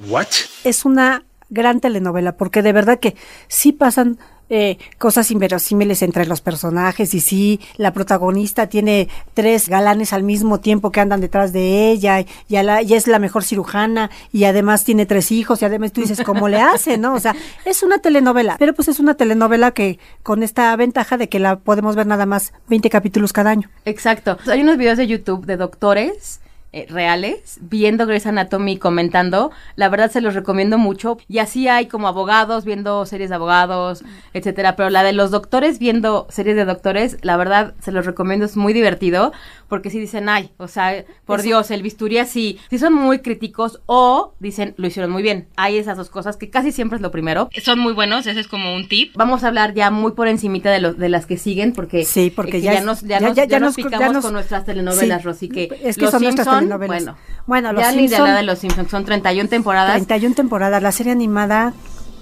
What? 0.08 0.26
es 0.64 0.84
una 0.84 1.24
gran 1.48 1.78
telenovela 1.78 2.36
porque 2.36 2.62
de 2.62 2.72
verdad 2.72 2.98
que 2.98 3.14
sí 3.46 3.70
pasan 3.70 4.18
eh, 4.50 4.78
cosas 4.98 5.30
inverosímiles 5.30 6.02
entre 6.02 6.26
los 6.26 6.40
personajes 6.40 7.14
y 7.14 7.20
sí 7.20 7.60
la 7.76 7.92
protagonista 7.92 8.66
tiene 8.68 9.08
tres 9.32 9.68
galanes 9.68 10.12
al 10.12 10.22
mismo 10.22 10.60
tiempo 10.60 10.90
que 10.92 11.00
andan 11.00 11.20
detrás 11.20 11.52
de 11.52 11.90
ella 11.90 12.20
y, 12.20 12.26
la- 12.62 12.82
y 12.82 12.94
es 12.94 13.06
la 13.06 13.18
mejor 13.18 13.42
cirujana 13.44 14.10
y 14.32 14.44
además 14.44 14.84
tiene 14.84 15.06
tres 15.06 15.32
hijos 15.32 15.62
y 15.62 15.64
además 15.64 15.92
tú 15.92 16.02
dices 16.02 16.20
cómo 16.24 16.48
le 16.48 16.60
hace, 16.60 16.98
¿no? 16.98 17.14
O 17.14 17.20
sea, 17.20 17.34
es 17.64 17.82
una 17.82 17.98
telenovela, 17.98 18.56
pero 18.58 18.74
pues 18.74 18.88
es 18.88 19.00
una 19.00 19.14
telenovela 19.14 19.70
que 19.70 19.98
con 20.22 20.42
esta 20.42 20.74
ventaja 20.76 21.16
de 21.16 21.28
que 21.28 21.38
la 21.38 21.56
podemos 21.56 21.96
ver 21.96 22.06
nada 22.06 22.26
más 22.26 22.52
20 22.68 22.90
capítulos 22.90 23.32
cada 23.32 23.50
año. 23.50 23.70
Exacto. 23.84 24.36
Hay 24.46 24.60
unos 24.60 24.76
videos 24.76 24.98
de 24.98 25.06
YouTube 25.06 25.46
de 25.46 25.56
doctores 25.56 26.40
eh, 26.74 26.86
reales 26.90 27.58
viendo 27.60 28.06
Grey's 28.06 28.26
Anatomy 28.26 28.72
y 28.72 28.76
comentando. 28.78 29.52
La 29.76 29.88
verdad 29.88 30.10
se 30.10 30.20
los 30.20 30.34
recomiendo 30.34 30.76
mucho. 30.76 31.18
Y 31.28 31.38
así 31.38 31.68
hay 31.68 31.86
como 31.86 32.08
abogados 32.08 32.64
viendo 32.64 33.06
series 33.06 33.30
de 33.30 33.36
abogados, 33.36 34.04
etcétera. 34.32 34.74
Pero 34.76 34.90
la 34.90 35.02
de 35.04 35.12
los 35.12 35.30
doctores 35.30 35.78
viendo 35.78 36.26
series 36.30 36.56
de 36.56 36.64
doctores, 36.64 37.16
la 37.22 37.36
verdad 37.36 37.74
se 37.80 37.92
los 37.92 38.04
recomiendo. 38.06 38.44
Es 38.46 38.56
muy 38.56 38.72
divertido 38.72 39.32
porque 39.68 39.88
si 39.90 39.98
dicen, 39.98 40.28
ay, 40.28 40.50
o 40.58 40.68
sea, 40.68 41.04
por 41.24 41.38
Eso- 41.40 41.46
Dios, 41.46 41.70
el 41.70 41.82
bisturí 41.82 42.18
así. 42.18 42.58
Si 42.70 42.78
son 42.78 42.92
muy 42.92 43.20
críticos 43.20 43.80
o 43.86 44.34
dicen, 44.40 44.74
lo 44.76 44.86
hicieron 44.86 45.10
muy 45.10 45.22
bien. 45.22 45.46
Hay 45.56 45.78
esas 45.78 45.96
dos 45.96 46.10
cosas 46.10 46.36
que 46.36 46.50
casi 46.50 46.72
siempre 46.72 46.96
es 46.96 47.02
lo 47.02 47.10
primero. 47.10 47.48
Son 47.62 47.78
muy 47.78 47.92
buenos, 47.92 48.26
ese 48.26 48.40
es 48.40 48.48
como 48.48 48.74
un 48.74 48.88
tip. 48.88 49.16
Vamos 49.16 49.44
a 49.44 49.48
hablar 49.48 49.74
ya 49.74 49.90
muy 49.90 50.12
por 50.12 50.28
encimita 50.28 50.70
de, 50.70 50.80
los 50.80 50.98
de 50.98 51.08
las 51.08 51.26
que 51.26 51.38
siguen 51.38 51.72
porque, 51.72 52.04
Sí, 52.04 52.32
porque 52.34 52.58
eh, 52.58 52.60
ya 52.62 52.72
ya, 52.74 52.78
es- 52.80 52.84
nos, 52.84 53.00
ya, 53.02 53.20
ya- 53.20 53.28
nos, 53.28 53.36
ya- 53.36 53.44
ya 53.44 53.48
ya 53.50 53.60
nos 53.60 53.68
nos- 53.68 53.76
ya 53.76 53.84
picamos 53.90 54.12
nos- 54.14 54.24
con 54.24 54.32
nuestras 54.34 54.64
telenovelas, 54.64 55.20
Sí, 55.22 55.26
Rosy, 55.26 55.48
que, 55.48 55.80
es 55.82 55.96
que 55.96 56.02
Los 56.02 56.10
son 56.10 56.22
Simpson. 56.68 56.86
Bueno, 56.88 57.16
Bueno, 57.46 57.72
Los 57.72 57.82
ya 57.82 57.92
Simpson- 57.92 58.24
la 58.28 58.36
de 58.36 58.42
los 58.42 58.58
Simpsons, 58.58 58.90
son 58.90 59.04
31 59.04 59.48
temporadas. 59.48 59.94
31 59.96 60.34
temporadas, 60.34 60.82
la 60.82 60.92
serie 60.92 61.12
animada 61.12 61.72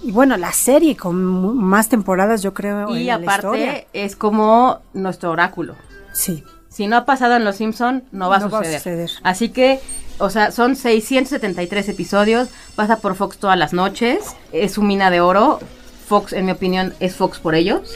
y 0.04 0.10
bueno, 0.12 0.36
la 0.36 0.52
serie 0.52 0.96
con 0.96 1.56
más 1.56 1.88
temporadas 1.88 2.42
yo 2.42 2.52
creo 2.54 2.88
en 2.94 3.00
y 3.00 3.04
la 3.04 3.14
aparte 3.14 3.34
historia. 3.46 3.84
es 3.92 4.16
como 4.16 4.80
nuestro 4.94 5.30
oráculo. 5.30 5.76
Sí. 6.12 6.42
Si 6.68 6.86
no 6.86 6.96
ha 6.96 7.04
pasado 7.04 7.36
en 7.36 7.44
Los 7.44 7.56
Simpson, 7.56 8.02
no 8.12 8.28
va 8.30 8.36
a 8.38 8.48
va 8.48 8.64
suceder. 8.64 9.10
Así 9.22 9.50
que, 9.50 9.78
o 10.18 10.30
sea, 10.30 10.50
son 10.50 10.74
673 10.74 11.88
episodios, 11.90 12.48
pasa 12.74 12.96
por 12.96 13.14
Fox 13.14 13.36
todas 13.38 13.58
las 13.58 13.72
noches, 13.72 14.18
es 14.52 14.72
su 14.72 14.82
mina 14.82 15.10
de 15.10 15.20
oro. 15.20 15.60
Fox, 16.08 16.32
en 16.32 16.46
mi 16.46 16.52
opinión, 16.52 16.94
es 16.98 17.14
Fox 17.14 17.38
por 17.38 17.54
ellos. 17.54 17.94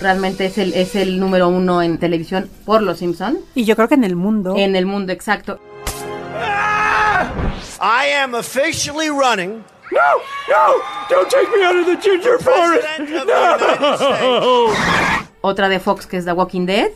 Realmente 0.00 0.46
es 0.46 0.58
el, 0.58 0.74
es 0.74 0.94
el 0.94 1.18
número 1.18 1.48
uno 1.48 1.82
en 1.82 1.98
televisión 1.98 2.48
por 2.64 2.82
Los 2.82 2.98
Simpson. 2.98 3.38
Y 3.54 3.64
yo 3.64 3.74
creo 3.74 3.88
que 3.88 3.94
en 3.96 4.04
el 4.04 4.14
mundo 4.14 4.54
En 4.56 4.76
el 4.76 4.86
mundo, 4.86 5.12
exacto. 5.12 5.58
I 7.80 8.08
am 8.12 8.34
officially 8.34 9.08
running. 9.10 9.64
No, 9.90 9.98
no, 10.48 10.74
don't 11.08 11.28
take 11.30 11.48
me 11.56 11.64
out 11.64 11.76
of 11.76 11.86
the 11.86 11.96
ginger 11.96 12.38
forest. 12.38 12.84
States. 12.84 13.10
Otra 15.40 15.68
de 15.68 15.80
Fox 15.80 16.06
que 16.06 16.16
es 16.18 16.24
The 16.24 16.32
Walking 16.32 16.66
Dead, 16.66 16.90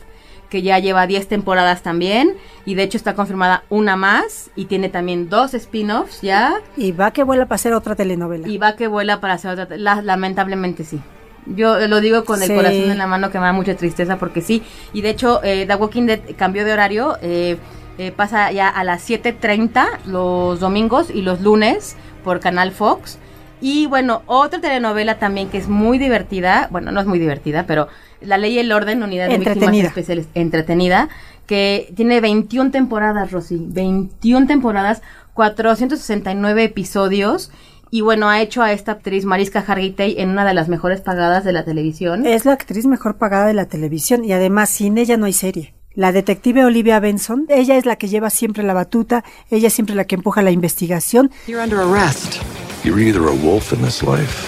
que 0.49 0.61
ya 0.61 0.77
lleva 0.79 1.07
10 1.07 1.27
temporadas 1.27 1.81
también. 1.81 2.35
Y 2.65 2.75
de 2.75 2.83
hecho 2.83 2.97
está 2.97 3.15
confirmada 3.15 3.63
una 3.69 3.95
más. 3.95 4.51
Y 4.55 4.65
tiene 4.65 4.89
también 4.89 5.29
dos 5.29 5.53
spin-offs 5.53 6.21
ya. 6.21 6.61
y 6.77 6.91
va 6.91 7.11
que 7.11 7.23
vuela 7.23 7.45
para 7.45 7.55
hacer 7.55 7.73
otra 7.73 7.95
telenovela. 7.95 8.47
Y 8.47 8.57
va 8.57 8.75
que 8.75 8.87
vuela 8.87 9.19
para 9.21 9.33
hacer 9.35 9.51
otra. 9.59 9.75
la- 9.77 10.01
lamentablemente 10.01 10.83
sí. 10.83 10.99
Yo 11.45 11.77
lo 11.87 11.99
digo 11.99 12.23
con 12.23 12.41
el 12.41 12.47
Sí. 12.47 12.55
corazón 12.55 12.91
en 12.91 12.97
la 12.97 13.07
mano 13.07 13.29
que 13.31 13.37
me 13.39 13.45
da 13.45 13.51
mucha 13.53 13.75
tristeza 13.75 14.17
porque 14.17 14.41
sí. 14.41 14.63
Y 14.93 15.01
de 15.01 15.09
hecho, 15.09 15.41
eh, 15.43 15.65
The 15.67 15.75
Walking 15.75 16.05
Dead 16.05 16.19
cambió 16.37 16.63
de 16.63 16.71
horario. 16.73 17.17
eh, 17.21 17.57
eh, 17.97 18.11
pasa 18.11 18.51
ya 18.51 18.69
a 18.69 18.83
las 18.83 19.07
7.30 19.07 20.05
los 20.05 20.59
domingos 20.59 21.09
y 21.09 21.21
los 21.21 21.41
lunes 21.41 21.95
por 22.23 22.39
Canal 22.39 22.71
Fox. 22.71 23.19
Y 23.61 23.85
bueno, 23.85 24.23
otra 24.25 24.59
telenovela 24.59 25.19
también 25.19 25.49
que 25.49 25.57
es 25.57 25.69
muy 25.69 25.97
divertida. 25.97 26.67
Bueno, 26.71 26.91
no 26.91 26.99
es 26.99 27.05
muy 27.05 27.19
divertida, 27.19 27.65
pero 27.65 27.87
La 28.19 28.37
Ley 28.37 28.55
y 28.55 28.59
el 28.59 28.71
Orden, 28.71 29.03
Unidad 29.03 29.29
de 29.29 29.37
Víctimas 29.37 29.55
Entretenida. 29.55 29.87
Especiales. 29.87 30.27
Entretenida. 30.33 31.09
Que 31.45 31.93
tiene 31.95 32.19
21 32.19 32.71
temporadas, 32.71 33.31
Rosy. 33.31 33.65
21 33.69 34.47
temporadas, 34.47 35.01
469 35.33 36.63
episodios. 36.63 37.51
Y 37.89 38.01
bueno, 38.01 38.27
ha 38.27 38.41
hecho 38.41 38.63
a 38.63 38.71
esta 38.71 38.93
actriz 38.93 39.23
Mariska 39.23 39.63
Hargitay 39.65 40.15
en 40.17 40.29
una 40.29 40.45
de 40.45 40.55
las 40.55 40.67
mejores 40.67 41.01
pagadas 41.01 41.43
de 41.43 41.53
la 41.53 41.63
televisión. 41.63 42.25
Es 42.25 42.43
la 42.43 42.53
actriz 42.53 42.85
mejor 42.85 43.17
pagada 43.17 43.45
de 43.45 43.53
la 43.53 43.67
televisión 43.67 44.25
y 44.25 44.33
además 44.33 44.71
sin 44.71 44.97
ella 44.97 45.15
no 45.15 45.25
hay 45.25 45.33
serie. 45.33 45.73
La 45.95 46.11
detective 46.11 46.65
Olivia 46.65 46.99
Benson, 46.99 47.45
ella 47.49 47.77
es 47.77 47.85
la 47.85 47.97
que 47.97 48.07
lleva 48.07 48.31
siempre 48.31 48.63
la 48.63 48.73
batuta, 48.73 49.23
ella 49.51 49.67
es 49.67 49.75
siempre 49.75 49.93
la 49.93 50.05
que 50.05 50.15
empuja 50.15 50.41
la 50.41 50.49
investigación. 50.49 51.29
You're 51.45 51.61
under 51.61 51.79
arrest. 51.79 52.41
You're 52.83 52.99
either 52.99 53.27
a 53.27 53.35
wolf 53.45 53.71
in 53.71 53.79
this 53.83 54.01
life 54.01 54.43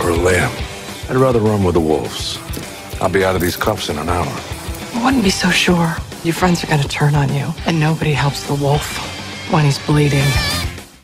or 0.00 0.10
a 0.10 0.16
lamb. 0.16 0.52
I'd 1.10 1.16
rather 1.16 1.40
run 1.40 1.64
with 1.64 1.74
the 1.74 1.80
wolves. 1.80 2.38
I'll 3.00 3.10
be 3.10 3.24
out 3.24 3.34
of 3.34 3.42
these 3.42 3.56
cuffs 3.56 3.88
in 3.88 3.98
an 3.98 4.08
hour. 4.08 4.32
I 4.94 5.02
wouldn't 5.04 5.24
be 5.24 5.30
so 5.30 5.50
sure. 5.50 5.96
Your 6.22 6.34
friends 6.34 6.62
are 6.62 6.68
gonna 6.68 6.86
turn 6.86 7.16
on 7.16 7.34
you, 7.34 7.52
and 7.66 7.80
nobody 7.80 8.12
helps 8.12 8.46
the 8.46 8.54
wolf 8.54 8.86
when 9.50 9.64
he's 9.64 9.84
bleeding. 9.84 10.30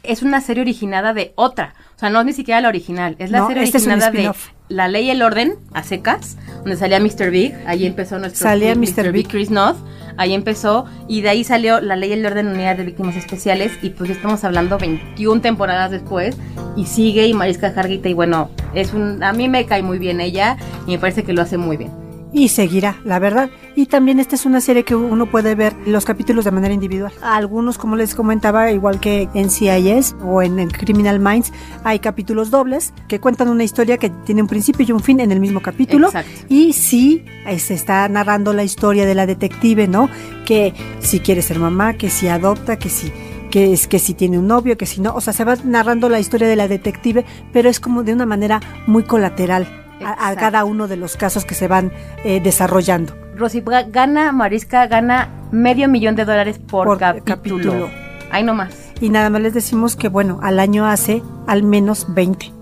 Es 0.05 0.23
una 0.23 0.41
serie 0.41 0.63
originada 0.63 1.13
de 1.15 1.33
otra. 1.35 1.75
O 1.99 2.01
sea, 2.01 2.11
no 2.11 2.21
es 2.21 2.27
ni 2.27 2.33
siquiera 2.33 2.61
la 2.61 2.69
original. 2.69 3.17
Es 3.19 3.33
la 3.33 3.41
No, 3.41 3.49
serie 3.49 3.65
este 3.65 3.79
originada 3.79 4.13
de. 4.13 4.31
La 4.69 4.87
Ley 4.87 5.07
y 5.07 5.11
el 5.11 5.21
Orden, 5.21 5.55
a 5.75 5.83
secas, 5.83 6.37
donde 6.59 6.77
salía 6.77 7.01
Mr. 7.01 7.33
Big. 7.33 7.57
Ahí 7.67 7.87
empezó 7.87 8.21
nuestro 8.21 8.41
Salía 8.41 8.77
Mr. 8.77 9.07
Mr. 9.07 9.13
Big. 9.13 9.27
Chris 9.27 9.51
Noth. 9.51 9.77
Ahí 10.17 10.33
empezó. 10.33 10.85
Y 11.09 11.23
de 11.23 11.31
ahí 11.31 11.43
salió 11.43 11.81
La 11.81 11.97
Ley 11.97 12.11
y 12.11 12.13
el 12.13 12.25
Orden, 12.25 12.47
Unidad 12.47 12.77
de 12.77 12.85
Víctimas 12.85 13.17
Especiales. 13.17 13.73
Y 13.83 13.91
pues 13.91 14.11
ya 14.11 14.15
estamos 14.15 14.45
hablando 14.45 14.79
21 14.79 15.41
temporadas 15.41 15.91
después. 15.91 16.37
Y 16.77 16.87
sigue 16.87 17.27
y 17.27 17.35
Mariska 17.35 17.73
Hargitay. 17.75 18.13
Y 18.13 18.15
bueno, 18.15 18.49
es 18.75 18.95
un, 18.95 19.21
a 19.25 19.33
mí 19.33 19.49
me 19.49 19.67
cae 19.67 19.83
muy 19.83 19.99
bien 19.99 20.21
ella. 20.21 20.57
Y 20.87 20.93
me 20.93 20.99
parece 21.01 21.25
que 21.25 21.33
lo 21.33 21.43
hace 21.43 21.59
muy 21.59 21.77
bien. 21.77 21.91
Y 22.33 22.49
seguirá, 22.49 23.01
la 23.05 23.19
verdad. 23.19 23.51
Y 23.75 23.87
también 23.87 24.21
esta 24.21 24.35
es 24.35 24.45
una 24.45 24.61
serie 24.61 24.85
que 24.85 24.95
uno 24.95 25.27
puede 25.27 25.55
ver 25.55 25.75
los 25.87 26.05
capítulos 26.05 26.45
de 26.45 26.51
manera 26.51 26.75
individual. 26.75 27.13
Algunos, 27.23 27.79
como 27.79 27.97
les 27.97 28.15
comentaba, 28.15 28.71
igual 28.71 29.01
que 29.01 29.29
en 29.35 29.51
CIS 29.51 30.15
o 30.23 30.43
en, 30.43 30.59
en 30.59 30.69
Criminal 30.69 31.21
Minds, 31.21 31.53
hay 31.85 31.99
capítulos 32.01 32.51
dobles 32.51 32.93
que 33.09 33.21
cuentan 33.21 33.49
una 33.49 33.65
historia 33.65 33.97
que 33.97 34.11
tiene 34.11 34.43
un 34.43 34.49
principio 34.49 34.85
y 34.87 34.93
un 34.93 35.01
fin 35.01 35.21
en 35.21 35.33
el 35.33 35.41
mismo 35.41 35.61
capítulo. 35.61 36.09
Exacto. 36.09 36.31
Y 36.49 36.73
sí, 36.73 37.25
eh, 37.47 37.59
se 37.59 37.75
está 37.75 38.09
narrando 38.09 38.53
la 38.53 38.65
historia 38.65 39.07
de 39.07 39.15
la 39.15 39.27
detective, 39.27 39.89
¿no? 39.89 40.11
Que 40.45 40.75
si 41.01 41.21
quiere 41.21 41.43
ser 41.43 41.59
mamá, 41.59 41.95
que 41.95 42.11
si 42.11 42.29
adopta, 42.29 42.79
que 42.79 42.89
si 42.89 43.13
que 43.51 43.73
es 43.73 43.89
que 43.89 43.99
si 43.99 44.13
tiene 44.13 44.39
un 44.39 44.47
novio, 44.47 44.77
que 44.77 44.85
si 44.85 45.01
no, 45.01 45.15
o 45.15 45.23
sea, 45.23 45.33
se 45.33 45.43
va 45.43 45.57
narrando 45.65 46.11
la 46.11 46.21
historia 46.21 46.47
de 46.47 46.55
la 46.55 46.69
detective, 46.69 47.25
pero 47.51 47.71
es 47.71 47.81
como 47.81 48.03
de 48.03 48.13
una 48.13 48.27
manera 48.27 48.61
muy 48.87 49.05
colateral 49.05 49.88
a, 50.05 50.35
cada 50.37 50.65
uno 50.65 50.89
de 50.89 50.97
los 50.97 51.17
casos 51.17 51.45
que 51.45 51.55
se 51.55 51.69
van 51.69 51.93
eh, 52.25 52.41
desarrollando. 52.41 53.15
Rosy, 53.37 53.63
ga- 53.63 53.91
gana, 53.91 54.33
Mariska 54.33 54.87
gana 54.87 55.29
medio 55.53 55.89
millón 55.89 56.17
de 56.17 56.25
dólares 56.25 56.59
por, 56.59 56.87
Por 56.87 56.99
capítulo. 56.99 57.37
capítulo. 57.37 57.91
Ahí 58.31 58.43
nomás. 58.43 58.75
Y 59.01 59.11
nada 59.11 59.31
más 59.31 59.41
les 59.41 59.55
decimos 59.55 59.95
que, 59.97 60.09
bueno, 60.09 60.41
al 60.43 60.59
año 60.61 60.87
hace 60.87 61.23
al 61.47 61.63
menos 61.63 62.07
20. 62.15 62.53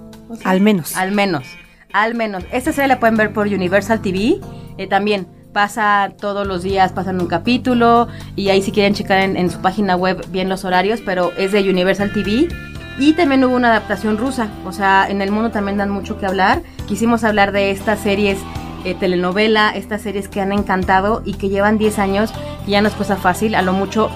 Al 0.44 0.61
menos. 0.61 0.96
Al 0.96 1.12
menos. 1.12 1.44
Al 1.92 2.14
menos. 2.14 2.44
Esta 2.53 2.72
serie 2.72 2.88
la 2.88 3.01
pueden 3.01 3.16
ver 3.16 3.33
por 3.33 3.46
Universal 3.46 4.01
TV. 4.03 4.38
eh, 4.79 4.87
también 4.87 5.27
pasa 5.55 6.12
todos 6.20 6.46
los 6.46 6.62
días, 6.62 6.92
pasan 6.92 7.18
un 7.18 7.27
capítulo. 7.27 8.09
Y 8.37 8.51
ahí 8.51 8.61
si 8.61 8.70
quieren 8.72 8.92
checar 8.92 9.20
en, 9.20 9.38
en 9.38 9.51
su 9.51 9.61
página 9.62 9.96
web 9.96 10.22
bien 10.31 10.51
los 10.51 10.66
horarios, 10.66 11.01
pero 11.07 11.33
es 11.38 11.53
de 11.53 11.68
Universal 11.70 12.12
TV. 12.12 12.49
Y 12.98 13.12
también 13.12 13.44
hubo 13.44 13.54
una 13.54 13.68
adaptación 13.68 14.16
rusa. 14.16 14.48
O 14.64 14.72
sea, 14.72 15.06
en 15.09 15.20
el 15.20 15.30
mundo 15.30 15.50
también 15.50 15.76
dan 15.76 15.90
mucho 15.90 16.18
que 16.18 16.26
hablar. 16.26 16.62
Quisimos 16.87 17.24
hablar 17.24 17.52
de 17.52 17.70
estas 17.70 18.00
series 18.00 18.38
eh, 18.85 18.94
telenovela, 18.94 19.70
estas 19.70 20.02
series 20.02 20.28
que 20.28 20.40
han 20.40 20.52
encantado 20.52 21.22
y 21.24 21.35
que 21.35 21.48
llevan 21.48 21.76
10 21.76 21.98
años, 21.98 22.32
que 22.64 22.70
ya 22.70 22.80
no 22.80 22.88
es 22.88 22.94
cosa 22.94 23.16
fácil, 23.16 23.54
a 23.54 23.62
lo 23.62 23.72
mucho 23.72 24.11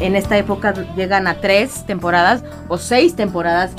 en 0.00 0.16
esta 0.16 0.36
época 0.36 0.74
llegan 0.96 1.26
a 1.26 1.34
tres 1.34 1.84
temporadas 1.86 2.42
o 2.68 2.78
seis 2.78 3.14
temporadas 3.14 3.72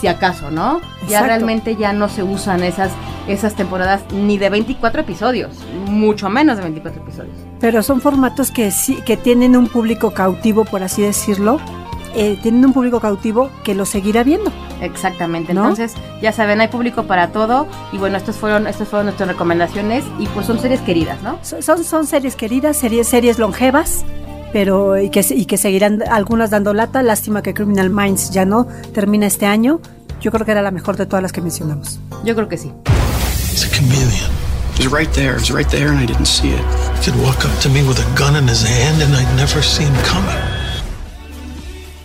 si 0.00 0.08
acaso, 0.08 0.50
¿no? 0.50 0.80
Ya 1.02 1.18
Exacto. 1.18 1.26
realmente 1.26 1.76
ya 1.76 1.92
no 1.92 2.08
se 2.08 2.22
usan 2.24 2.64
esas, 2.64 2.90
esas 3.28 3.54
temporadas 3.54 4.02
ni 4.12 4.36
de 4.36 4.50
24 4.50 5.02
episodios, 5.02 5.56
mucho 5.86 6.28
menos 6.28 6.56
de 6.56 6.64
24 6.64 7.02
episodios. 7.02 7.36
Pero 7.60 7.82
son 7.82 8.00
formatos 8.00 8.50
que 8.50 8.72
sí, 8.72 8.96
que 9.06 9.16
tienen 9.16 9.56
un 9.56 9.68
público 9.68 10.10
cautivo, 10.10 10.64
por 10.64 10.82
así 10.82 11.02
decirlo. 11.02 11.60
Eh, 12.14 12.38
tienen 12.42 12.64
un 12.64 12.72
público 12.72 13.00
cautivo 13.00 13.50
que 13.64 13.74
lo 13.74 13.84
seguirá 13.86 14.22
viendo. 14.24 14.52
Exactamente. 14.80 15.54
¿No? 15.54 15.62
Entonces, 15.62 15.94
ya 16.20 16.32
saben, 16.32 16.60
hay 16.60 16.68
público 16.68 17.04
para 17.04 17.28
todo. 17.28 17.66
Y 17.92 17.98
bueno, 17.98 18.16
estos 18.16 18.36
fueron, 18.36 18.66
estas 18.66 18.88
fueron 18.88 19.06
nuestras 19.06 19.28
recomendaciones. 19.28 20.04
Y 20.18 20.26
pues 20.28 20.46
son 20.46 20.58
series 20.60 20.80
queridas, 20.80 21.22
¿no? 21.22 21.38
So- 21.42 21.62
Son, 21.62 21.84
son 21.84 22.06
series 22.06 22.36
queridas, 22.36 22.76
series, 22.76 23.08
series 23.08 23.38
longevas, 23.38 24.04
pero 24.52 24.98
y 25.00 25.08
que, 25.10 25.24
y 25.30 25.46
que 25.46 25.56
seguirán 25.56 26.02
algunas 26.10 26.50
dando 26.50 26.74
lata. 26.74 27.02
Lástima 27.02 27.42
que 27.42 27.54
Criminal 27.54 27.90
Minds 27.90 28.30
ya 28.30 28.44
no 28.44 28.66
termina 28.92 29.26
este 29.26 29.46
año. 29.46 29.80
Yo 30.20 30.30
creo 30.30 30.44
que 30.44 30.52
era 30.52 30.62
la 30.62 30.70
mejor 30.70 30.96
de 30.96 31.06
todas 31.06 31.22
las 31.22 31.32
que 31.32 31.40
mencionamos. 31.40 31.98
Yo 32.24 32.34
creo 32.34 32.48
que 32.48 32.56
sí. 32.58 32.70
He's 33.52 33.64
a 33.64 33.68
chameleon. 33.70 34.30
It 34.78 34.86
was 34.88 34.92
right 34.92 35.10
there. 35.12 35.32
It 35.32 35.40
was 35.40 35.50
right 35.50 35.68
there, 35.68 35.88
and 35.88 35.98
I 36.00 36.06
didn't 36.06 36.26
see 36.26 36.48
it. 36.48 36.60
He 37.00 37.10
could 37.10 37.20
walk 37.24 37.44
up 37.44 37.50
to 37.62 37.68
me 37.68 37.82
with 37.82 37.98
a 37.98 38.18
gun 38.18 38.36
in 38.36 38.48
his 38.48 38.62
hand 38.64 39.02
and 39.02 39.14
I'd 39.14 39.36
never 39.36 39.62
see 39.62 39.84
him 39.84 39.94
coming. 40.04 40.36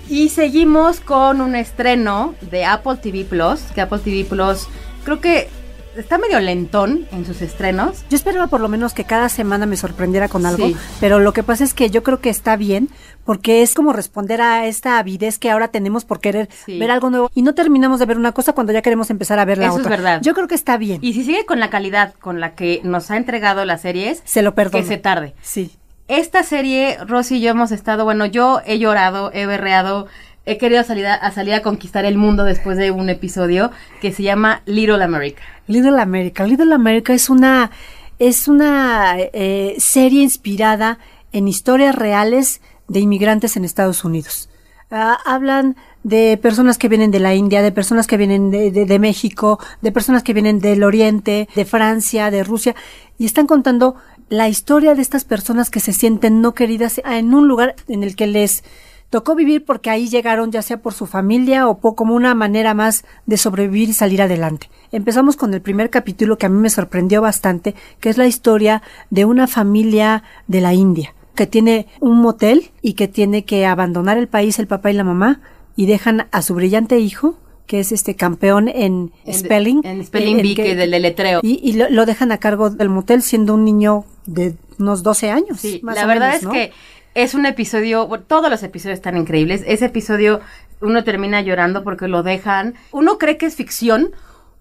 Y 0.09 0.29
seguimos 0.29 0.99
con 1.01 1.41
un 1.41 1.55
estreno 1.55 2.33
de 2.49 2.65
Apple 2.65 2.97
TV 3.01 3.25
Plus, 3.25 3.59
que 3.75 3.81
Apple 3.81 3.99
TV 3.99 4.23
Plus 4.25 4.67
creo 5.03 5.19
que 5.19 5.49
está 5.97 6.17
medio 6.17 6.39
lentón 6.39 7.07
en 7.11 7.25
sus 7.25 7.41
estrenos. 7.41 8.03
Yo 8.09 8.15
esperaba 8.15 8.47
por 8.47 8.61
lo 8.61 8.69
menos 8.69 8.93
que 8.93 9.03
cada 9.03 9.29
semana 9.29 9.65
me 9.65 9.75
sorprendiera 9.77 10.29
con 10.29 10.45
algo, 10.45 10.67
Sí. 10.67 10.75
pero 10.99 11.19
lo 11.19 11.33
que 11.33 11.43
pasa 11.43 11.63
es 11.63 11.73
que 11.73 11.89
yo 11.89 12.03
creo 12.03 12.19
que 12.21 12.29
está 12.29 12.55
bien 12.55 12.89
porque 13.25 13.63
es 13.63 13.73
como 13.73 13.91
responder 13.93 14.39
a 14.41 14.67
esta 14.67 14.99
avidez 14.99 15.39
que 15.39 15.49
ahora 15.49 15.69
tenemos 15.69 16.05
por 16.05 16.19
querer 16.21 16.47
Sí. 16.65 16.77
ver 16.79 16.91
algo 16.91 17.09
nuevo 17.09 17.31
y 17.33 17.41
no 17.41 17.53
terminamos 17.55 17.99
de 17.99 18.05
ver 18.05 18.17
una 18.17 18.31
cosa 18.31 18.53
cuando 18.53 18.71
ya 18.73 18.81
queremos 18.83 19.09
empezar 19.09 19.39
a 19.39 19.45
ver 19.45 19.57
la 19.57 19.65
Eso 19.67 19.75
es 19.75 19.79
otra. 19.81 19.89
verdad. 19.97 20.21
Yo 20.21 20.33
creo 20.35 20.47
que 20.47 20.55
está 20.55 20.77
bien. 20.77 20.99
Y 21.01 21.13
si 21.13 21.23
sigue 21.23 21.45
con 21.45 21.59
la 21.59 21.69
calidad 21.69 22.13
con 22.21 22.39
la 22.39 22.53
que 22.53 22.79
nos 22.83 23.09
ha 23.11 23.17
entregado 23.17 23.65
las 23.65 23.81
series, 23.81 24.21
se 24.23 24.41
lo 24.43 24.53
perdono. 24.55 24.83
que 24.83 24.87
se 24.87 24.97
tarde. 24.97 25.33
Sí. 25.41 25.71
Esta 26.07 26.43
serie, 26.43 26.97
Rosy 27.05 27.35
y 27.35 27.41
yo 27.41 27.51
hemos 27.51 27.71
estado, 27.73 28.05
bueno, 28.05 28.25
yo 28.25 28.61
he 28.65 28.79
llorado, 28.79 29.29
he 29.33 29.45
berreado, 29.45 30.07
he 30.45 30.57
querido 30.57 30.81
salir 30.85 31.05
a, 31.05 31.31
salir 31.31 31.53
a 31.53 31.61
conquistar 31.61 32.05
el 32.05 32.17
mundo 32.17 32.45
después 32.45 32.77
de 32.77 32.91
un 32.91 33.09
episodio 33.09 33.71
que 33.99 34.13
se 34.13 34.23
llama 34.23 34.61
Little 34.65 35.03
America. 35.03 35.43
Little 35.67 35.99
America. 35.99 36.45
Little 36.45 36.73
America 36.73 37.13
es 37.13 37.29
una 37.29 37.71
es 38.19 38.47
una 38.47 39.15
eh, 39.17 39.75
serie 39.79 40.23
inspirada 40.23 40.97
en 41.33 41.49
historias 41.49 41.93
reales 41.93 42.61
de 42.87 43.01
inmigrantes 43.01 43.57
en 43.57 43.65
Estados 43.65 44.05
Unidos. 44.05 44.49
Ah, 44.89 45.19
hablan 45.25 45.75
de 46.07 46.39
personas 46.41 46.77
que 46.77 46.87
vienen 46.87 47.11
de 47.11 47.19
la 47.19 47.35
India, 47.35 47.61
de 47.61 47.73
personas 47.73 48.07
que 48.07 48.15
vienen 48.15 48.49
de, 48.49 48.71
de- 48.71 48.97
México, 48.99 49.59
de 49.81 49.91
personas 49.91 50.23
que 50.23 50.33
vienen 50.33 50.59
del 50.59 50.83
Oriente, 50.85 51.49
de 51.53 51.65
Francia, 51.65 52.31
de 52.31 52.45
Rusia, 52.45 52.75
y 53.17 53.25
están 53.25 53.45
contando 53.45 53.95
la 54.29 54.47
historia 54.47 54.95
de 54.95 55.01
estas 55.01 55.25
personas 55.25 55.69
que 55.69 55.81
se 55.81 55.91
sienten 55.91 56.39
no 56.39 56.53
queridas 56.53 57.01
en 57.03 57.33
un 57.33 57.49
lugar 57.49 57.75
en 57.89 58.03
el 58.03 58.15
que 58.15 58.25
les 58.25 58.63
tocó 59.09 59.35
vivir 59.35 59.65
porque 59.65 59.89
ahí 59.89 60.07
llegaron 60.07 60.49
ya 60.49 60.61
sea 60.61 60.77
por 60.81 60.93
su 60.93 61.07
familia 61.07 61.67
o 61.67 61.77
po- 61.79 61.95
como 61.95 62.13
una 62.15 62.33
manera 62.35 62.73
más 62.73 63.03
de 63.25 63.35
sobrevivir 63.35 63.89
y 63.89 63.93
salir 63.93 64.21
adelante. 64.21 64.69
Empezamos 64.93 65.35
con 65.35 65.53
el 65.53 65.61
primer 65.61 65.89
capítulo 65.89 66.37
que 66.37 66.45
a 66.45 66.49
mí 66.49 66.57
me 66.59 66.69
sorprendió 66.69 67.21
bastante, 67.21 67.75
que 67.99 68.09
es 68.09 68.17
la 68.17 68.27
historia 68.27 68.81
de 69.09 69.25
una 69.25 69.47
familia 69.47 70.23
de 70.47 70.61
la 70.61 70.73
India 70.73 71.13
que 71.35 71.45
tiene 71.47 71.85
un 71.99 72.17
motel 72.19 72.71
y 72.81 72.93
que 72.93 73.07
tiene 73.07 73.45
que 73.45 73.65
abandonar 73.67 74.17
el 74.17 74.27
país 74.27 74.57
el 74.57 74.65
papá 74.67 74.89
y 74.89 74.93
la 74.95 75.03
mamá 75.03 75.39
y 75.77 75.85
dejan 75.85 76.27
a 76.31 76.41
su 76.41 76.53
brillante 76.55 76.99
hijo 76.99 77.37
que 77.67 77.79
es 77.81 77.91
este 77.91 78.15
campeón 78.15 78.67
en, 78.69 79.11
En- 79.25 79.33
spelling 79.33 79.81
en 79.85 80.05
spelling 80.05 80.37
bee, 80.37 80.55
que 80.55 80.75
del 80.75 80.91
deletreo. 80.91 81.39
y, 81.43 81.59
y 81.63 81.73
lo, 81.73 81.89
lo 81.89 82.05
dejan 82.05 82.31
a 82.33 82.37
cargo 82.37 82.69
del 82.69 82.89
motel 82.89 83.21
siendo 83.21 83.53
un 83.53 83.63
niño 83.65 84.03
de 84.25 84.55
unos 84.79 85.03
12 85.03 85.31
años 85.31 85.59
Sí, 85.59 85.79
más 85.83 85.95
la 85.97 86.05
o 86.05 86.07
verdad 86.07 86.27
menos, 86.27 86.37
es 86.37 86.43
¿no? 86.43 86.51
que 86.51 86.71
es 87.13 87.33
un 87.33 87.45
episodio, 87.45 88.07
todos 88.27 88.49
los 88.49 88.61
episodios 88.63 88.97
están 88.99 89.17
increíbles. 89.17 89.63
Ese 89.65 89.85
episodio 89.85 90.39
uno 90.81 91.03
termina 91.03 91.41
llorando 91.41 91.83
porque 91.83 92.07
lo 92.07 92.21
dejan. 92.21 92.75
Uno 92.91 93.17
cree 93.17 93.37
que 93.37 93.47
es 93.47 93.55
ficción 93.55 94.11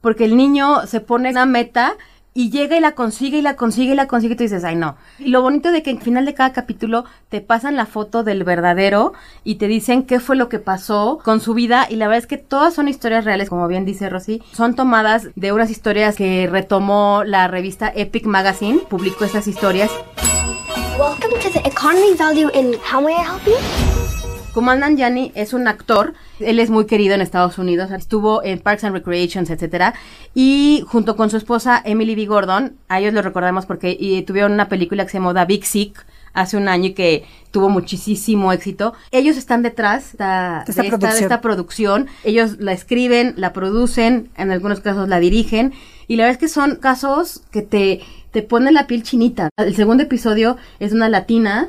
porque 0.00 0.24
el 0.24 0.36
niño 0.38 0.86
se 0.86 1.00
pone 1.00 1.30
una 1.30 1.44
meta 1.44 1.94
y 2.36 2.50
llega 2.50 2.76
y 2.76 2.80
la 2.80 2.92
consigue 2.92 3.38
y 3.38 3.42
la 3.42 3.56
consigue 3.56 3.92
y 3.92 3.96
la 3.96 4.06
consigue 4.06 4.34
y 4.34 4.36
tú 4.36 4.42
dices, 4.42 4.62
ay 4.62 4.76
no. 4.76 4.96
Y 5.18 5.30
lo 5.30 5.40
bonito 5.40 5.72
de 5.72 5.82
que 5.82 5.90
al 5.90 6.02
final 6.02 6.26
de 6.26 6.34
cada 6.34 6.52
capítulo 6.52 7.06
te 7.30 7.40
pasan 7.40 7.76
la 7.76 7.86
foto 7.86 8.24
del 8.24 8.44
verdadero 8.44 9.14
y 9.42 9.54
te 9.54 9.68
dicen 9.68 10.02
qué 10.02 10.20
fue 10.20 10.36
lo 10.36 10.50
que 10.50 10.58
pasó 10.58 11.18
con 11.24 11.40
su 11.40 11.54
vida 11.54 11.86
y 11.88 11.96
la 11.96 12.08
verdad 12.08 12.24
es 12.24 12.26
que 12.26 12.36
todas 12.36 12.74
son 12.74 12.88
historias 12.88 13.24
reales, 13.24 13.48
como 13.48 13.66
bien 13.68 13.86
dice 13.86 14.10
Rosy, 14.10 14.42
son 14.52 14.76
tomadas 14.76 15.28
de 15.34 15.52
unas 15.52 15.70
historias 15.70 16.16
que 16.16 16.46
retomó 16.46 17.24
la 17.24 17.48
revista 17.48 17.90
Epic 17.94 18.26
Magazine, 18.26 18.80
publicó 18.86 19.24
esas 19.24 19.48
historias 19.48 19.90
Welcome 20.98 21.40
to 21.40 21.50
the 21.50 21.66
economy 21.66 22.14
value 22.14 22.50
in 22.52 22.74
How 22.92 23.00
May 23.00 23.14
I 23.14 23.22
Help 23.22 23.46
You? 23.46 23.95
Kumanan 24.56 24.96
Yani 24.96 25.32
es 25.34 25.52
un 25.52 25.68
actor, 25.68 26.14
él 26.40 26.60
es 26.60 26.70
muy 26.70 26.86
querido 26.86 27.14
en 27.14 27.20
Estados 27.20 27.58
Unidos, 27.58 27.90
estuvo 27.90 28.42
en 28.42 28.58
Parks 28.58 28.84
and 28.84 28.94
Recreations, 28.94 29.50
etcétera, 29.50 29.92
y 30.34 30.82
junto 30.88 31.14
con 31.14 31.28
su 31.28 31.36
esposa 31.36 31.82
Emily 31.84 32.14
B. 32.14 32.24
Gordon, 32.24 32.74
a 32.88 32.98
ellos 32.98 33.12
los 33.12 33.22
recordamos 33.22 33.66
porque 33.66 33.94
y, 34.00 34.22
tuvieron 34.22 34.52
una 34.52 34.70
película 34.70 35.04
que 35.04 35.10
se 35.10 35.18
llamó 35.18 35.34
The 35.34 35.44
Big 35.44 35.66
Sick 35.66 36.06
hace 36.32 36.56
un 36.56 36.68
año 36.68 36.86
y 36.86 36.94
que 36.94 37.26
tuvo 37.50 37.68
muchísimo 37.68 38.50
éxito. 38.50 38.94
Ellos 39.10 39.36
están 39.36 39.60
detrás 39.60 40.16
de, 40.16 40.24
De 40.24 40.64
esta 40.70 40.80
de 40.80 40.88
esta, 40.88 40.88
de 40.88 40.88
producción. 40.88 41.22
esta 41.22 41.40
producción, 41.42 42.06
ellos 42.24 42.56
la 42.58 42.72
escriben, 42.72 43.34
la 43.36 43.52
producen, 43.52 44.30
en 44.38 44.50
algunos 44.50 44.80
casos 44.80 45.06
la 45.06 45.20
dirigen, 45.20 45.74
y 46.08 46.16
la 46.16 46.24
verdad 46.24 46.40
es 46.40 46.48
que 46.48 46.48
son 46.48 46.76
casos 46.76 47.42
que 47.50 47.60
te, 47.60 48.00
te 48.30 48.40
ponen 48.40 48.72
la 48.72 48.86
piel 48.86 49.02
chinita. 49.02 49.50
El 49.58 49.76
segundo 49.76 50.04
episodio 50.04 50.56
es 50.80 50.94
una 50.94 51.10
latina 51.10 51.68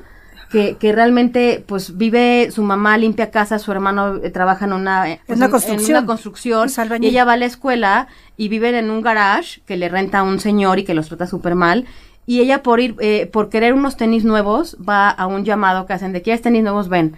que, 0.51 0.77
que 0.77 0.91
realmente 0.93 1.63
pues 1.67 1.97
vive 1.97 2.49
su 2.51 2.63
mamá 2.63 2.97
limpia 2.97 3.31
casa, 3.31 3.60
su 3.60 3.71
hermano 3.71 4.17
eh, 4.23 4.29
trabaja 4.29 4.65
en 4.65 4.73
una, 4.73 5.10
eh, 5.12 5.19
pues, 5.27 5.39
en- 5.45 5.51
construcción. 5.51 5.89
en 5.97 5.97
una 5.97 6.05
construcción 6.07 6.69
y 7.03 7.07
ella 7.10 7.25
va 7.25 7.33
a 7.33 7.38
la 7.38 7.45
escuela 7.45 8.07
y 8.38 8.47
viven 8.49 8.75
en 8.75 8.89
un 8.89 9.01
garage 9.01 9.62
que 9.65 9.77
le 9.77 9.89
renta 9.89 10.19
a 10.19 10.23
un 10.23 10.39
señor 10.39 10.79
y 10.79 10.83
que 10.86 10.93
los 10.93 11.07
trata 11.10 11.27
súper 11.27 11.55
mal 11.55 11.86
y 12.25 12.39
ella 12.41 12.62
por 12.63 12.79
ir 12.79 12.95
eh, 12.99 13.25
por 13.31 13.49
querer 13.49 13.73
unos 13.73 13.97
tenis 13.97 14.23
nuevos 14.25 14.77
va 14.88 15.10
a 15.10 15.27
un 15.27 15.43
llamado 15.45 15.86
que 15.86 15.93
hacen 15.93 16.13
de 16.13 16.21
quieres 16.21 16.41
tenis 16.41 16.63
nuevos 16.63 16.88
ven 16.89 17.15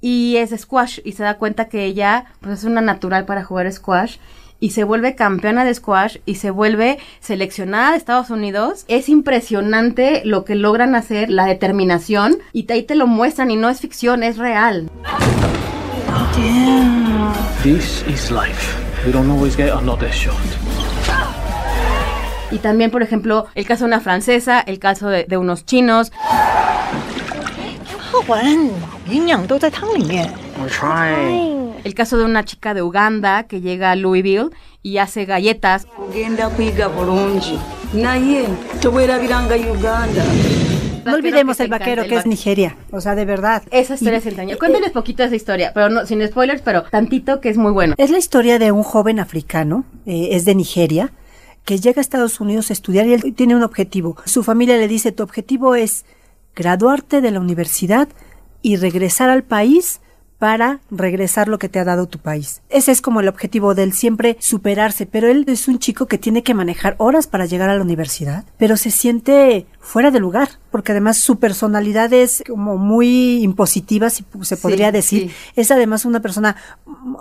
y 0.00 0.36
es 0.36 0.50
squash 0.58 0.98
y 1.04 1.12
se 1.12 1.22
da 1.22 1.38
cuenta 1.38 1.66
que 1.68 1.84
ella 1.84 2.24
pues 2.40 2.58
es 2.60 2.64
una 2.64 2.80
natural 2.80 3.24
para 3.24 3.44
jugar 3.44 3.70
squash 3.72 4.16
y 4.62 4.70
se 4.70 4.84
vuelve 4.84 5.16
campeona 5.16 5.64
de 5.64 5.74
squash 5.74 6.18
y 6.24 6.36
se 6.36 6.52
vuelve 6.52 7.00
seleccionada 7.18 7.90
de 7.90 7.96
Estados 7.96 8.30
Unidos. 8.30 8.84
Es 8.86 9.08
impresionante 9.08 10.22
lo 10.24 10.44
que 10.44 10.54
logran 10.54 10.94
hacer, 10.94 11.30
la 11.30 11.46
determinación, 11.46 12.38
y 12.52 12.70
ahí 12.72 12.84
te 12.84 12.94
lo 12.94 13.08
muestran 13.08 13.50
y 13.50 13.56
no 13.56 13.68
es 13.68 13.80
ficción, 13.80 14.22
es 14.22 14.38
real. 14.38 14.88
Y 22.52 22.58
también, 22.58 22.92
por 22.92 23.02
ejemplo, 23.02 23.46
el 23.56 23.66
caso 23.66 23.82
de 23.82 23.88
una 23.88 24.00
francesa, 24.00 24.60
el 24.60 24.78
caso 24.78 25.08
de, 25.08 25.36
unos 25.36 25.66
chinos. 25.66 26.12
Trying. 30.68 31.71
El 31.84 31.94
caso 31.94 32.16
de 32.16 32.24
una 32.24 32.44
chica 32.44 32.74
de 32.74 32.82
Uganda 32.82 33.44
que 33.44 33.60
llega 33.60 33.90
a 33.90 33.96
Louisville 33.96 34.50
y 34.82 34.98
hace 34.98 35.24
galletas. 35.24 35.86
No 41.04 41.14
olvidemos 41.14 41.58
el 41.58 41.68
vaquero 41.68 42.04
que 42.04 42.14
es 42.14 42.26
Nigeria, 42.26 42.76
o 42.92 43.00
sea, 43.00 43.16
de 43.16 43.24
verdad. 43.24 43.64
Esa 43.72 43.94
historia 43.94 44.18
es 44.18 44.26
entrañable. 44.26 44.58
Cuéntales 44.58 44.90
poquito 44.92 45.22
de 45.24 45.28
esa 45.28 45.36
historia, 45.36 45.72
pero 45.74 45.88
no, 45.88 46.06
sin 46.06 46.24
spoilers, 46.26 46.62
pero 46.62 46.84
tantito 46.84 47.40
que 47.40 47.48
es 47.48 47.56
muy 47.56 47.72
bueno. 47.72 47.94
Es 47.98 48.10
la 48.10 48.18
historia 48.18 48.60
de 48.60 48.70
un 48.70 48.84
joven 48.84 49.18
africano, 49.18 49.84
eh, 50.06 50.28
es 50.32 50.44
de 50.44 50.54
Nigeria, 50.54 51.12
que 51.64 51.78
llega 51.78 51.98
a 51.98 52.02
Estados 52.02 52.40
Unidos 52.40 52.70
a 52.70 52.72
estudiar 52.72 53.06
y 53.06 53.14
él 53.14 53.34
tiene 53.34 53.56
un 53.56 53.64
objetivo. 53.64 54.16
Su 54.24 54.44
familia 54.44 54.76
le 54.76 54.86
dice, 54.86 55.10
tu 55.10 55.24
objetivo 55.24 55.74
es 55.74 56.04
graduarte 56.54 57.20
de 57.20 57.30
la 57.32 57.40
universidad 57.40 58.08
y 58.62 58.76
regresar 58.76 59.28
al 59.28 59.42
país 59.42 60.00
para 60.42 60.80
regresar 60.90 61.46
lo 61.46 61.60
que 61.60 61.68
te 61.68 61.78
ha 61.78 61.84
dado 61.84 62.08
tu 62.08 62.18
país. 62.18 62.62
Ese 62.68 62.90
es 62.90 63.00
como 63.00 63.20
el 63.20 63.28
objetivo 63.28 63.76
de 63.76 63.84
él, 63.84 63.92
siempre 63.92 64.36
superarse, 64.40 65.06
pero 65.06 65.28
él 65.28 65.44
es 65.46 65.68
un 65.68 65.78
chico 65.78 66.06
que 66.06 66.18
tiene 66.18 66.42
que 66.42 66.52
manejar 66.52 66.96
horas 66.98 67.28
para 67.28 67.46
llegar 67.46 67.70
a 67.70 67.76
la 67.76 67.82
universidad, 67.82 68.44
pero 68.58 68.76
se 68.76 68.90
siente 68.90 69.66
fuera 69.78 70.10
de 70.10 70.18
lugar. 70.18 70.48
Porque 70.72 70.90
además 70.92 71.18
su 71.18 71.38
personalidad 71.38 72.12
es 72.12 72.42
como 72.48 72.76
muy 72.78 73.42
impositiva, 73.42 74.10
si 74.10 74.24
se 74.40 74.56
podría 74.56 74.88
Sí, 74.88 74.92
decir. 74.92 75.22
sí. 75.30 75.34
Es 75.54 75.70
además 75.70 76.04
una 76.04 76.18
persona 76.20 76.56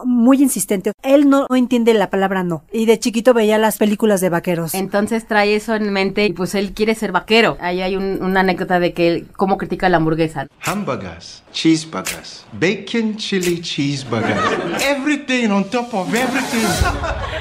muy 0.06 0.42
insistente. 0.42 0.94
Él 1.04 1.30
no, 1.30 1.46
no 1.50 1.56
entiende 1.56 1.94
la 1.94 2.10
palabra 2.10 2.44
no. 2.44 2.64
Y 2.72 2.86
de 2.86 2.98
chiquito 2.98 3.34
veía 3.36 3.58
las 3.60 3.78
películas 3.78 4.22
de 4.22 4.30
vaqueros. 4.30 4.74
Entonces 4.74 5.28
trae 5.28 5.56
eso 5.56 5.76
en 5.76 5.92
mente 5.94 6.26
y 6.26 6.34
pues 6.34 6.56
él 6.56 6.72
quiere 6.74 6.96
ser 6.96 7.12
vaquero. 7.12 7.58
Ahí 7.60 7.82
hay 7.82 7.96
un- 7.96 8.24
una 8.24 8.40
anécdota 8.40 8.80
de 8.80 8.94
que 8.94 9.08
él, 9.10 9.28
cómo 9.36 9.58
critica 9.58 9.90
la 9.90 9.98
hamburguesa. 9.98 10.48
Hamburgers, 10.66 11.44
cheeseburgers, 11.52 12.46
bacon 12.54 13.18
chili 13.18 13.60
cheeseburgers, 13.62 14.40
everything 14.84 15.50
on 15.50 15.66
top 15.66 15.94
of 15.94 16.08
everything. 16.16 16.66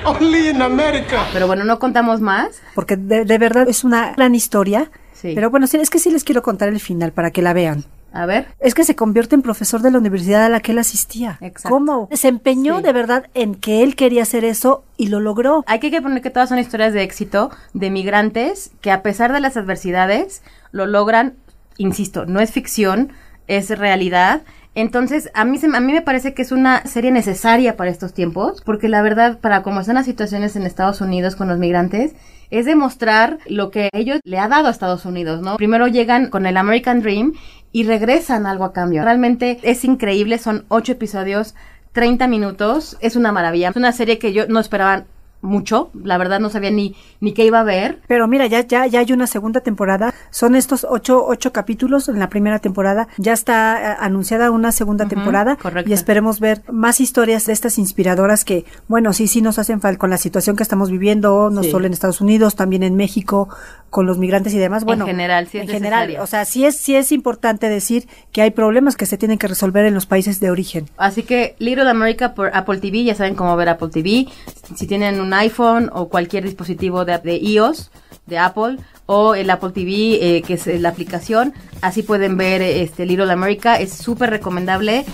Only 0.04 0.48
in 0.48 0.62
America. 0.62 1.26
Pero 1.32 1.46
bueno, 1.46 1.64
no 1.64 1.78
contamos 1.78 2.20
más. 2.20 2.48
Porque 2.74 2.96
de, 2.96 3.24
de 3.24 3.38
verdad 3.38 3.68
es 3.68 3.84
una 3.84 4.12
gran 4.14 4.34
historia. 4.34 4.90
Sí. 5.20 5.32
Pero 5.34 5.50
bueno, 5.50 5.66
es 5.66 5.90
que 5.90 5.98
sí 5.98 6.10
les 6.10 6.24
quiero 6.24 6.42
contar 6.42 6.68
el 6.68 6.80
final 6.80 7.12
para 7.12 7.30
que 7.30 7.42
la 7.42 7.52
vean. 7.52 7.84
A 8.12 8.26
ver. 8.26 8.48
Es 8.58 8.74
que 8.74 8.82
se 8.84 8.96
convierte 8.96 9.36
en 9.36 9.42
profesor 9.42 9.82
de 9.82 9.90
la 9.90 9.98
universidad 9.98 10.44
a 10.44 10.48
la 10.48 10.60
que 10.60 10.72
él 10.72 10.78
asistía. 10.78 11.38
Exacto. 11.40 11.68
¿Cómo? 11.68 12.08
Se 12.12 12.28
empeñó 12.28 12.78
Sí. 12.78 12.82
de 12.82 12.92
verdad 12.92 13.26
en 13.34 13.54
que 13.54 13.82
él 13.84 13.94
quería 13.94 14.22
hacer 14.22 14.44
eso 14.44 14.84
y 14.96 15.06
lo 15.08 15.20
logró. 15.20 15.62
Hay 15.66 15.78
que 15.78 16.02
poner 16.02 16.20
que 16.20 16.30
todas 16.30 16.48
son 16.48 16.58
historias 16.58 16.92
de 16.92 17.02
éxito 17.02 17.50
de 17.72 17.90
migrantes 17.90 18.72
que 18.80 18.90
a 18.90 19.02
pesar 19.02 19.32
de 19.32 19.40
las 19.40 19.56
adversidades 19.56 20.42
lo 20.72 20.86
logran, 20.86 21.34
insisto, 21.76 22.26
no 22.26 22.40
es 22.40 22.50
ficción, 22.50 23.12
es 23.46 23.70
realidad. 23.78 24.42
Entonces, 24.74 25.30
a 25.34 25.44
mí, 25.44 25.58
se, 25.58 25.66
a 25.66 25.80
mí 25.80 25.92
me 25.92 26.02
parece 26.02 26.34
que 26.34 26.42
es 26.42 26.52
una 26.52 26.84
serie 26.86 27.10
necesaria 27.12 27.76
para 27.76 27.90
estos 27.90 28.12
tiempos, 28.14 28.62
porque 28.64 28.88
la 28.88 29.02
verdad, 29.02 29.38
para 29.38 29.62
cómo 29.62 29.80
están 29.80 29.96
las 29.96 30.06
situaciones 30.06 30.56
en 30.56 30.62
Estados 30.62 31.00
Unidos 31.00 31.36
con 31.36 31.48
los 31.48 31.58
migrantes, 31.58 32.14
es 32.50 32.66
demostrar 32.66 33.38
lo 33.46 33.70
que 33.70 33.88
ellos 33.92 34.20
le 34.24 34.38
ha 34.38 34.48
dado 34.48 34.68
a 34.68 34.70
Estados 34.70 35.04
Unidos, 35.04 35.40
¿no? 35.40 35.56
Primero 35.56 35.86
llegan 35.86 36.30
con 36.30 36.46
el 36.46 36.56
American 36.56 37.00
Dream 37.00 37.34
y 37.72 37.84
regresan 37.84 38.46
algo 38.46 38.64
a 38.64 38.72
cambio. 38.72 39.04
Realmente 39.04 39.58
es 39.62 39.84
increíble, 39.84 40.38
son 40.38 40.64
ocho 40.68 40.92
episodios, 40.92 41.54
30 41.92 42.28
minutos, 42.28 42.96
es 43.00 43.16
una 43.16 43.32
maravilla. 43.32 43.70
Es 43.70 43.76
una 43.76 43.92
serie 43.92 44.18
que 44.18 44.32
yo 44.32 44.46
no 44.48 44.60
esperaba 44.60 45.04
mucho, 45.42 45.90
la 46.04 46.18
verdad 46.18 46.40
no 46.40 46.50
sabía 46.50 46.70
ni, 46.70 46.94
ni 47.20 47.32
qué 47.32 47.44
iba 47.44 47.60
a 47.60 47.64
ver. 47.64 48.00
Pero 48.08 48.28
mira, 48.28 48.46
ya, 48.46 48.60
ya, 48.66 48.86
ya 48.86 49.00
hay 49.00 49.12
una 49.12 49.26
segunda 49.26 49.60
temporada. 49.60 50.12
Son 50.30 50.54
estos 50.54 50.86
ocho, 50.88 51.24
ocho 51.26 51.52
capítulos 51.52 52.08
en 52.08 52.18
la 52.18 52.28
primera 52.28 52.58
temporada. 52.58 53.08
Ya 53.16 53.32
está 53.32 53.92
eh, 53.92 53.96
anunciada 54.00 54.50
una 54.50 54.72
segunda 54.72 55.06
temporada. 55.08 55.56
correcto. 55.56 55.88
Y 55.90 55.92
esperemos 55.94 56.40
ver 56.40 56.62
más 56.70 57.00
historias 57.00 57.46
de 57.46 57.52
estas 57.52 57.78
inspiradoras 57.78 58.44
que, 58.44 58.64
bueno, 58.88 59.12
sí, 59.12 59.28
sí 59.28 59.40
nos 59.42 59.58
hacen 59.58 59.80
falta 59.80 59.98
con 59.98 60.10
la 60.10 60.18
situación 60.18 60.56
que 60.56 60.62
estamos 60.62 60.90
viviendo, 60.90 61.50
no 61.50 61.62
Sí. 61.62 61.70
solo 61.70 61.86
en 61.86 61.92
Estados 61.92 62.20
Unidos, 62.20 62.54
también 62.56 62.82
en 62.82 62.96
México, 62.96 63.48
con 63.90 64.06
los 64.06 64.18
migrantes 64.18 64.54
y 64.54 64.58
demás. 64.58 64.84
Bueno, 64.84 65.04
general, 65.04 65.48
sí 65.48 65.58
es 65.58 65.64
en 65.64 65.68
general. 65.68 66.16
O 66.20 66.26
sea, 66.26 66.44
sí 66.44 66.64
es, 66.64 66.76
sí 66.76 66.94
es 66.94 67.12
importante 67.12 67.68
decir 67.68 68.08
que 68.32 68.42
hay 68.42 68.50
problemas 68.52 68.96
que 68.96 69.04
se 69.04 69.18
tienen 69.18 69.36
que 69.36 69.48
resolver 69.48 69.84
en 69.84 69.94
los 69.94 70.06
países 70.06 70.40
de 70.40 70.50
origen. 70.50 70.88
Así 70.96 71.24
que 71.24 71.56
Little 71.58 71.90
America 71.90 72.34
por 72.34 72.50
Apple 72.54 72.78
TV, 72.78 73.04
ya 73.04 73.14
saben 73.14 73.34
cómo 73.34 73.56
ver 73.56 73.68
Apple 73.68 73.88
TV. 73.88 74.28
Si 74.76 74.86
tienen 74.86 75.20
un 75.20 75.34
iPhone 75.34 75.90
o 75.92 76.08
cualquier 76.08 76.44
dispositivo 76.44 77.04
de, 77.04 77.18
de 77.18 77.36
iOS, 77.36 77.90
de 78.26 78.38
Apple, 78.38 78.78
o 79.06 79.34
el 79.34 79.50
Apple 79.50 79.70
TV, 79.70 80.36
eh, 80.36 80.42
que 80.42 80.54
es 80.54 80.66
la 80.66 80.90
aplicación, 80.90 81.52
así 81.82 82.04
pueden 82.04 82.36
ver 82.36 82.62
este 82.62 83.04
Little 83.04 83.32
America. 83.32 83.80
Es 83.80 83.92
súper 83.92 84.30
recomendable. 84.30 85.04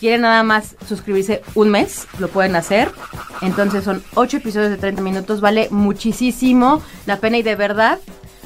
Quieren 0.00 0.22
nada 0.22 0.42
más 0.42 0.76
suscribirse 0.86 1.42
un 1.54 1.70
mes, 1.70 2.06
lo 2.18 2.28
pueden 2.28 2.56
hacer. 2.56 2.90
Entonces 3.42 3.84
son 3.84 4.02
8 4.14 4.38
episodios 4.38 4.70
de 4.70 4.76
30 4.76 5.02
minutos, 5.02 5.40
vale 5.40 5.68
muchísimo 5.70 6.82
la 7.06 7.18
pena 7.18 7.38
y 7.38 7.42
de 7.42 7.56
verdad 7.56 7.98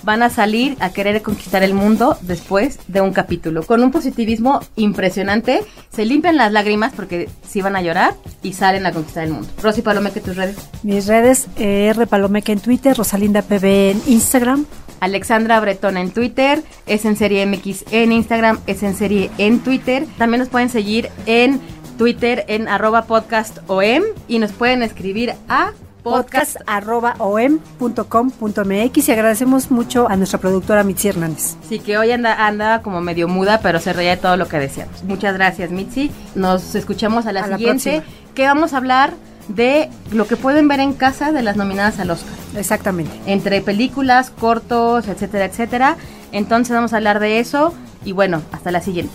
van 0.03 0.23
a 0.23 0.31
salir 0.31 0.77
a 0.81 0.91
querer 0.91 1.23
conquistar 1.23 1.63
el 1.63 1.75
mundo 1.75 2.17
después 2.23 2.79
de 2.89 3.01
un 3.01 3.13
capítulo. 3.13 3.63
Con 3.63 3.83
un 3.83 3.91
positivismo 3.91 4.61
impresionante, 4.77 5.63
se 5.93 6.05
limpian 6.05 6.37
las 6.37 6.53
lágrimas 6.53 6.93
porque 6.95 7.29
sí 7.47 7.63
van 7.63 7.77
a 7.77 7.83
llorar 7.83 8.15
y 8.43 8.53
salen 8.53 8.87
a 8.87 8.93
conquistar 8.93 9.25
el 9.25 9.33
mundo. 9.33 9.49
Rosy 9.63 9.83
Palomeque, 9.83 10.21
tus 10.21 10.37
redes. 10.37 10.57
Mis 10.83 11.07
redes, 11.07 11.47
R. 11.57 12.07
Palomeque 12.07 12.53
en 12.53 12.61
Twitter, 12.61 12.97
Rosalinda 12.97 13.43
PB 13.43 13.65
en 13.65 14.03
Instagram. 14.07 14.67
Alexandra 15.03 15.59
Bretón 15.59 15.97
en 15.97 16.13
Twitter, 16.13 16.63
es 16.87 17.05
en 17.05 17.17
serie 17.17 17.45
MX 17.45 17.87
en 17.91 18.13
Instagram, 18.13 18.61
es 18.69 18.85
en 18.85 18.95
serie 18.95 19.33
en 19.37 19.59
Twitter. 19.59 20.07
También 20.17 20.39
nos 20.39 20.49
pueden 20.49 20.69
seguir 20.69 21.11
en 21.27 21.61
Twitter 21.99 22.45
en 22.47 22.69
arroba 22.69 23.07
podcast 23.07 23.59
OM 23.67 24.05
y 24.29 24.39
nos 24.39 24.53
pueden 24.53 24.85
escribir 24.85 25.35
a 25.49 25.73
podcast 26.05 26.57
podcast.om.com.mx 26.67 29.09
y 29.09 29.13
agradecemos 29.13 29.73
mucho 29.73 30.09
a 30.09 30.17
nuestra 30.17 30.39
productora 30.39 30.85
Mitzi 30.85 31.09
Hernández. 31.09 31.57
Sí, 31.69 31.81
que 31.81 31.99
hoy 31.99 32.13
anda, 32.13 32.47
anda 32.47 32.81
como 32.83 33.01
medio 33.01 33.27
muda, 33.27 33.59
pero 33.61 33.81
se 33.81 33.93
reía 33.93 34.13
de 34.13 34.19
todo 34.19 34.37
lo 34.37 34.47
que 34.47 34.61
decíamos. 34.61 35.03
Muchas 35.03 35.35
gracias, 35.35 35.73
Mitzi. 35.73 36.13
Nos 36.37 36.77
escuchamos 36.77 37.27
a 37.27 37.33
la 37.33 37.41
A 37.41 37.57
siguiente, 37.57 38.05
que 38.37 38.47
vamos 38.47 38.73
a 38.73 38.77
hablar 38.77 39.15
de 39.49 39.91
lo 40.13 40.27
que 40.27 40.37
pueden 40.37 40.69
ver 40.69 40.81
en 40.81 40.93
casa 40.93 41.33
de 41.33 41.43
las 41.43 41.57
nominadas 41.57 41.99
al 41.99 42.11
Oscar. 42.11 42.33
Exactamente. 42.57 43.13
Entre 43.27 43.61
películas, 43.61 44.31
cortos, 44.31 45.09
etcétera, 45.09 45.47
etcétera. 45.47 45.97
Entonces 46.33 46.75
vamos 46.75 46.93
a 46.93 46.97
hablar 46.97 47.21
de 47.21 47.41
eso 47.41 47.75
y 48.05 48.13
bueno, 48.13 48.43
hasta 48.53 48.71
la 48.71 48.81
siguiente. 48.81 49.15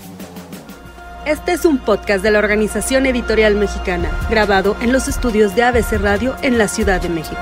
Este 1.25 1.51
es 1.51 1.65
un 1.65 1.77
podcast 1.77 2.23
de 2.23 2.31
la 2.31 2.39
Organización 2.39 3.05
Editorial 3.05 3.55
Mexicana, 3.55 4.09
grabado 4.29 4.77
en 4.79 4.93
los 4.93 5.09
estudios 5.09 5.55
de 5.55 5.63
ABC 5.63 5.99
Radio 5.99 6.35
en 6.41 6.57
la 6.57 6.69
Ciudad 6.69 7.01
de 7.01 7.09
México. 7.09 7.41